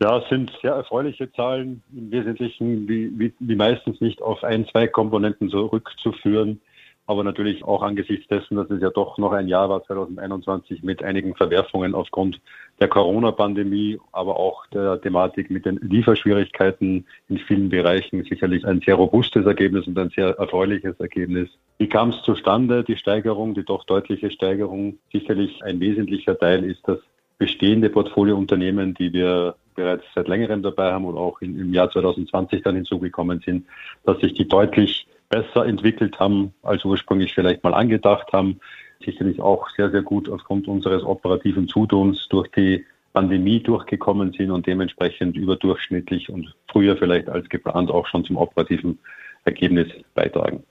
Ja, 0.01 0.17
es 0.17 0.27
sind 0.29 0.51
sehr 0.63 0.73
erfreuliche 0.73 1.31
Zahlen, 1.33 1.83
im 1.95 2.11
Wesentlichen 2.11 2.89
wie, 2.89 3.11
wie, 3.19 3.33
wie 3.37 3.55
meistens 3.55 4.01
nicht 4.01 4.19
auf 4.19 4.43
ein, 4.43 4.65
zwei 4.65 4.87
Komponenten 4.87 5.51
zurückzuführen, 5.51 6.59
aber 7.05 7.23
natürlich 7.23 7.63
auch 7.63 7.83
angesichts 7.83 8.27
dessen, 8.27 8.55
dass 8.55 8.67
es 8.71 8.81
ja 8.81 8.89
doch 8.89 9.19
noch 9.19 9.31
ein 9.31 9.47
Jahr 9.47 9.69
war, 9.69 9.83
2021, 9.83 10.81
mit 10.81 11.03
einigen 11.03 11.35
Verwerfungen 11.35 11.93
aufgrund 11.93 12.41
der 12.79 12.87
Corona-Pandemie, 12.87 13.99
aber 14.11 14.37
auch 14.37 14.65
der 14.73 14.99
Thematik 14.99 15.51
mit 15.51 15.67
den 15.67 15.77
Lieferschwierigkeiten 15.77 17.05
in 17.29 17.37
vielen 17.37 17.69
Bereichen 17.69 18.23
sicherlich 18.23 18.65
ein 18.65 18.81
sehr 18.83 18.95
robustes 18.95 19.45
Ergebnis 19.45 19.85
und 19.85 19.99
ein 19.99 20.09
sehr 20.09 20.29
erfreuliches 20.29 20.99
Ergebnis. 20.99 21.47
Wie 21.77 21.89
kam 21.89 22.09
es 22.09 22.23
zustande, 22.23 22.83
die 22.83 22.97
Steigerung, 22.97 23.53
die 23.53 23.65
doch 23.65 23.83
deutliche 23.83 24.31
Steigerung? 24.31 24.97
Sicherlich 25.11 25.63
ein 25.63 25.79
wesentlicher 25.79 26.35
Teil 26.39 26.63
ist 26.63 26.87
das 26.87 26.97
bestehende 27.41 27.89
Portfoliounternehmen, 27.89 28.93
die 28.93 29.13
wir 29.13 29.55
bereits 29.73 30.03
seit 30.13 30.27
längerem 30.27 30.61
dabei 30.61 30.93
haben 30.93 31.05
und 31.05 31.17
auch 31.17 31.41
in, 31.41 31.59
im 31.59 31.73
Jahr 31.73 31.89
2020 31.89 32.61
dann 32.61 32.75
hinzugekommen 32.75 33.41
sind, 33.43 33.65
dass 34.05 34.19
sich 34.19 34.35
die 34.35 34.47
deutlich 34.47 35.07
besser 35.27 35.65
entwickelt 35.65 36.19
haben, 36.19 36.53
als 36.61 36.85
ursprünglich 36.85 37.33
vielleicht 37.33 37.63
mal 37.63 37.73
angedacht 37.73 38.31
haben. 38.31 38.59
sicherlich 39.03 39.41
auch 39.41 39.67
sehr, 39.71 39.89
sehr 39.89 40.03
gut 40.03 40.29
aufgrund 40.29 40.67
unseres 40.67 41.01
operativen 41.01 41.67
Zutuns 41.67 42.27
durch 42.29 42.47
die 42.51 42.85
Pandemie 43.11 43.59
durchgekommen 43.59 44.33
sind 44.33 44.51
und 44.51 44.67
dementsprechend 44.67 45.35
überdurchschnittlich 45.35 46.29
und 46.29 46.53
früher 46.71 46.95
vielleicht 46.95 47.27
als 47.27 47.49
geplant 47.49 47.89
auch 47.89 48.05
schon 48.05 48.23
zum 48.23 48.37
operativen 48.37 48.99
Ergebnis 49.45 49.87
beitragen. 50.13 50.63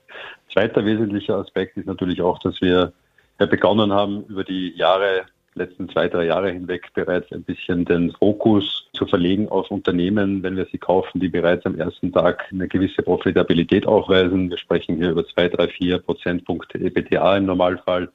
Zweiter 0.53 0.85
wesentlicher 0.85 1.35
Aspekt 1.35 1.75
ist 1.75 1.87
natürlich 1.87 2.21
auch, 2.21 2.39
dass 2.39 2.61
wir 2.61 2.93
begonnen 3.37 3.91
haben, 3.91 4.23
über 4.29 4.45
die 4.45 4.69
Jahre, 4.77 5.25
letzten 5.55 5.89
zwei, 5.89 6.07
drei 6.07 6.25
Jahre 6.25 6.51
hinweg 6.51 6.93
bereits 6.93 7.31
ein 7.31 7.43
bisschen 7.43 7.85
den 7.85 8.11
Fokus 8.11 8.87
zu 8.93 9.05
verlegen 9.05 9.49
auf 9.49 9.69
Unternehmen, 9.71 10.43
wenn 10.43 10.55
wir 10.55 10.65
sie 10.71 10.77
kaufen, 10.77 11.19
die 11.19 11.29
bereits 11.29 11.65
am 11.65 11.77
ersten 11.77 12.11
Tag 12.11 12.45
eine 12.51 12.67
gewisse 12.67 13.01
Profitabilität 13.01 13.85
aufweisen. 13.85 14.49
Wir 14.49 14.57
sprechen 14.57 14.97
hier 14.97 15.11
über 15.11 15.25
zwei, 15.27 15.49
drei, 15.49 15.67
vier 15.67 15.99
Prozentpunkte 15.99 16.77
EBTA 16.77 17.37
im 17.37 17.45
Normalfall 17.45 18.09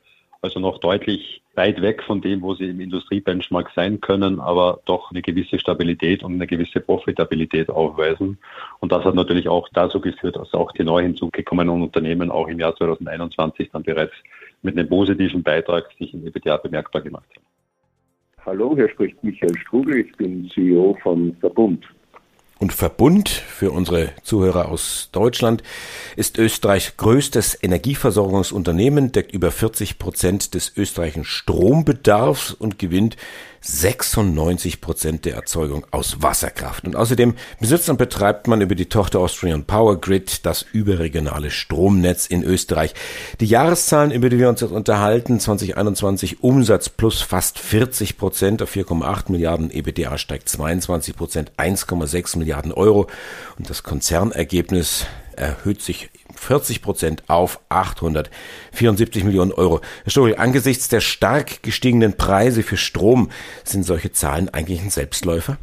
also 0.46 0.60
noch 0.60 0.78
deutlich 0.78 1.42
weit 1.54 1.80
weg 1.82 2.02
von 2.04 2.20
dem, 2.20 2.42
wo 2.42 2.54
sie 2.54 2.68
im 2.68 2.80
Industriebenchmark 2.80 3.70
sein 3.74 4.00
können, 4.00 4.40
aber 4.40 4.80
doch 4.84 5.10
eine 5.10 5.22
gewisse 5.22 5.58
Stabilität 5.58 6.22
und 6.22 6.34
eine 6.34 6.46
gewisse 6.46 6.80
Profitabilität 6.80 7.68
aufweisen. 7.68 8.38
Und 8.80 8.92
das 8.92 9.04
hat 9.04 9.14
natürlich 9.14 9.48
auch 9.48 9.68
dazu 9.72 10.00
geführt, 10.00 10.36
dass 10.36 10.52
auch 10.54 10.72
die 10.72 10.84
neu 10.84 11.02
hinzugekommenen 11.02 11.82
Unternehmen 11.82 12.30
auch 12.30 12.48
im 12.48 12.60
Jahr 12.60 12.76
2021 12.76 13.70
dann 13.72 13.82
bereits 13.82 14.14
mit 14.62 14.76
einem 14.76 14.88
positiven 14.88 15.42
Beitrag 15.42 15.86
sich 15.98 16.12
im 16.14 16.26
EBITDA 16.26 16.56
bemerkbar 16.58 17.02
gemacht 17.02 17.28
haben. 17.34 17.46
Hallo, 18.44 18.76
hier 18.76 18.88
spricht 18.88 19.22
Michael 19.24 19.56
Strugel, 19.58 20.00
ich 20.00 20.12
bin 20.16 20.48
CEO 20.54 20.96
von 21.02 21.36
Verbund. 21.40 21.84
Und 22.58 22.72
Verbund 22.72 23.28
für 23.28 23.70
unsere 23.70 24.12
Zuhörer 24.22 24.70
aus 24.70 25.10
Deutschland 25.12 25.62
ist 26.16 26.38
Österreichs 26.38 26.96
größtes 26.96 27.62
Energieversorgungsunternehmen, 27.62 29.12
deckt 29.12 29.32
über 29.32 29.50
40 29.50 29.98
Prozent 29.98 30.54
des 30.54 30.74
österreichischen 30.74 31.24
Strombedarfs 31.24 32.52
und 32.52 32.78
gewinnt 32.78 33.16
96 33.66 34.80
Prozent 34.80 35.24
der 35.24 35.34
Erzeugung 35.34 35.84
aus 35.90 36.22
Wasserkraft. 36.22 36.84
Und 36.84 36.94
außerdem 36.94 37.34
besitzt 37.60 37.88
und 37.88 37.96
betreibt 37.96 38.46
man 38.46 38.60
über 38.60 38.74
die 38.74 38.88
Tochter 38.88 39.18
Austrian 39.18 39.64
Power 39.64 40.00
Grid 40.00 40.46
das 40.46 40.64
überregionale 40.72 41.50
Stromnetz 41.50 42.26
in 42.26 42.44
Österreich. 42.44 42.94
Die 43.40 43.46
Jahreszahlen, 43.46 44.12
über 44.12 44.28
die 44.30 44.38
wir 44.38 44.48
uns 44.48 44.60
jetzt 44.60 44.70
unterhalten, 44.70 45.40
2021 45.40 46.42
Umsatz 46.42 46.88
plus 46.88 47.20
fast 47.22 47.58
40 47.58 48.18
Prozent 48.18 48.62
auf 48.62 48.74
4,8 48.74 49.32
Milliarden, 49.32 49.70
EBDA 49.70 50.16
steigt 50.16 50.48
22 50.48 51.16
Prozent, 51.16 51.52
1,6 51.56 52.38
Milliarden 52.38 52.72
Euro 52.72 53.08
und 53.58 53.68
das 53.68 53.82
Konzernergebnis 53.82 55.06
erhöht 55.34 55.82
sich 55.82 56.10
40 56.38 56.82
Prozent 56.82 57.22
auf 57.28 57.60
874 57.68 59.24
Millionen 59.24 59.52
Euro. 59.52 59.80
Herr 60.04 60.10
Story, 60.10 60.34
angesichts 60.36 60.88
der 60.88 61.00
stark 61.00 61.62
gestiegenen 61.62 62.14
Preise 62.16 62.62
für 62.62 62.76
Strom 62.76 63.30
sind 63.64 63.84
solche 63.84 64.12
Zahlen 64.12 64.48
eigentlich 64.48 64.82
ein 64.82 64.90
Selbstläufer? 64.90 65.58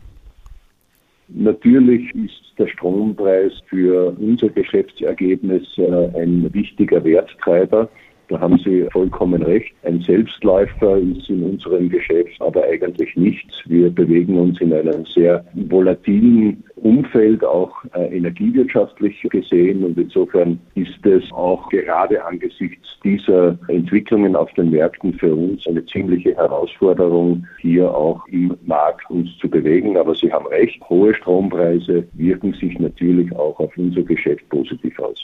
Natürlich 1.29 2.13
ist 2.15 2.43
der 2.57 2.67
Strompreis 2.67 3.53
für 3.67 4.15
unser 4.19 4.49
Geschäftsergebnis 4.49 5.63
äh, 5.77 6.21
ein 6.21 6.53
wichtiger 6.53 7.03
Werttreiber. 7.03 7.89
Da 8.29 8.39
haben 8.39 8.57
Sie 8.59 8.87
vollkommen 8.91 9.43
recht. 9.43 9.73
Ein 9.83 10.01
Selbstläufer 10.01 10.97
ist 10.97 11.29
in 11.29 11.43
unserem 11.43 11.89
Geschäft 11.89 12.23
aber 12.39 12.63
eigentlich 12.63 13.15
nichts. 13.15 13.61
Wir 13.65 13.89
bewegen 13.89 14.37
uns 14.39 14.59
in 14.61 14.73
einem 14.73 15.05
sehr 15.05 15.43
volatilen 15.53 16.63
Umfeld, 16.75 17.43
auch 17.43 17.71
äh, 17.93 18.15
energiewirtschaftlich 18.15 19.21
gesehen. 19.23 19.83
Und 19.83 19.97
insofern 19.97 20.59
ist 20.75 21.05
es 21.05 21.31
auch 21.31 21.69
gerade 21.69 22.23
angesichts 22.23 22.97
dieser 23.03 23.57
Entwicklungen 23.67 24.35
auf 24.35 24.51
den 24.53 24.71
Märkten 24.71 25.13
für 25.13 25.33
uns 25.33 25.67
eine 25.67 25.85
ziemliche 25.85 26.35
Herausforderung, 26.35 27.45
hier 27.59 27.93
auch 27.93 28.25
im 28.27 28.55
Markt 28.65 29.09
uns 29.09 29.29
zu 29.39 29.49
bewegen. 29.49 29.97
Aber 29.97 30.15
Sie 30.15 30.31
haben 30.31 30.47
recht, 30.47 30.81
hohe 30.89 31.13
Strompreise 31.13 32.05
wirken 32.13 32.53
sich 32.53 32.79
natürlich 32.79 33.33
auch 33.35 33.59
auf 33.59 33.77
unser 33.77 34.03
Geschäft 34.03 34.47
positiv 34.49 34.97
aus. 34.99 35.19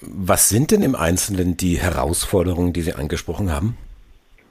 Was 0.00 0.48
sind 0.48 0.72
denn 0.72 0.82
im 0.82 0.94
Einzelnen 0.94 1.56
die 1.56 1.78
Herausforderungen, 1.78 2.72
die 2.72 2.82
Sie 2.82 2.92
angesprochen 2.92 3.50
haben? 3.50 3.76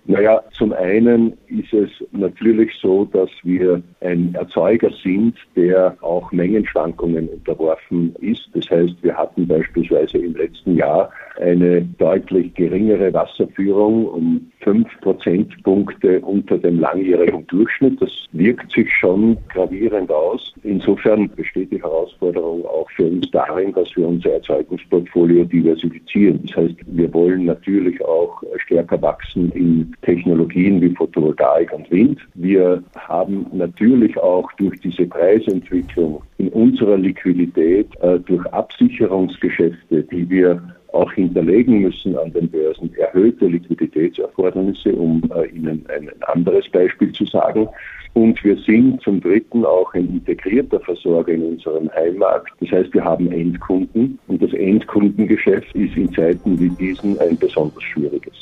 Naja, 0.07 0.43
zum 0.55 0.71
einen 0.73 1.33
ist 1.47 1.73
es 1.73 1.89
natürlich 2.11 2.71
so, 2.79 3.05
dass 3.05 3.29
wir 3.41 3.81
ein 4.01 4.35
Erzeuger 4.35 4.91
sind, 5.03 5.35
der 5.55 5.97
auch 6.01 6.31
Mengenschwankungen 6.31 7.27
unterworfen 7.27 8.15
ist. 8.21 8.47
Das 8.53 8.69
heißt, 8.69 8.93
wir 9.01 9.17
hatten 9.17 9.47
beispielsweise 9.47 10.19
im 10.19 10.35
letzten 10.35 10.77
Jahr 10.77 11.11
eine 11.41 11.81
deutlich 11.81 12.53
geringere 12.53 13.11
Wasserführung 13.13 14.05
um 14.05 14.51
fünf 14.65 14.87
Prozentpunkte 15.01 16.19
unter 16.21 16.57
dem 16.57 16.79
langjährigen 16.79 17.45
Durchschnitt. 17.47 18.01
Das 18.01 18.11
wirkt 18.31 18.71
sich 18.71 18.91
schon 18.91 19.37
gravierend 19.49 20.11
aus. 20.11 20.53
Insofern 20.63 21.29
besteht 21.29 21.71
die 21.71 21.81
Herausforderung 21.81 22.65
auch 22.65 22.89
für 22.89 23.05
uns 23.05 23.29
darin, 23.29 23.71
dass 23.73 23.95
wir 23.95 24.07
unser 24.07 24.31
Erzeugungsportfolio 24.31 25.45
diversifizieren. 25.45 26.41
Das 26.47 26.57
heißt, 26.57 26.75
wir 26.87 27.13
wollen 27.13 27.45
natürlich 27.45 28.03
auch 28.03 28.41
stärker 28.57 28.99
wachsen 29.01 29.51
in 29.51 29.93
Technologien 30.01 30.81
wie 30.81 30.89
Photovoltaik 30.89 31.71
und 31.71 31.89
Wind. 31.91 32.19
Wir 32.33 32.83
haben 32.97 33.45
natürlich 33.53 34.17
auch 34.17 34.51
durch 34.53 34.79
diese 34.79 35.05
Preisentwicklung 35.05 36.23
in 36.39 36.49
unserer 36.49 36.97
Liquidität, 36.97 37.87
äh, 38.01 38.19
durch 38.19 38.43
Absicherungsgeschäfte, 38.47 40.03
die 40.03 40.27
wir 40.27 40.59
auch 40.95 41.11
hinterlegen 41.11 41.81
müssen 41.81 42.17
an 42.17 42.31
den 42.31 42.49
Börsen 42.49 42.93
erhöhte 42.95 43.47
Liquiditätserfordernisse, 43.47 44.93
um 44.95 45.21
äh, 45.35 45.47
Ihnen 45.49 45.85
ein 45.89 46.09
anderes 46.23 46.67
Beispiel 46.69 47.11
zu 47.11 47.25
sagen. 47.25 47.67
Und 48.13 48.41
wir 48.45 48.57
sind 48.57 49.01
zum 49.01 49.19
Dritten 49.19 49.65
auch 49.65 49.93
ein 49.93 50.07
integrierter 50.07 50.79
Versorger 50.79 51.33
in 51.33 51.43
unserem 51.43 51.91
Heimmarkt. 51.91 52.51
Das 52.61 52.71
heißt, 52.71 52.93
wir 52.93 53.03
haben 53.03 53.29
Endkunden 53.31 54.17
und 54.27 54.41
das 54.41 54.53
Endkundengeschäft 54.53 55.75
ist 55.75 55.97
in 55.97 56.13
Zeiten 56.13 56.57
wie 56.59 56.69
diesen 56.69 57.19
ein 57.19 57.37
besonders 57.37 57.83
schwieriges. 57.83 58.33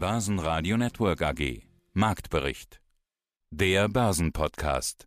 Börsenradio 0.00 0.78
Network 0.78 1.20
AG 1.22 1.62
Marktbericht 1.92 2.80
Der 3.50 3.88
Börsenpodcast 3.88 5.06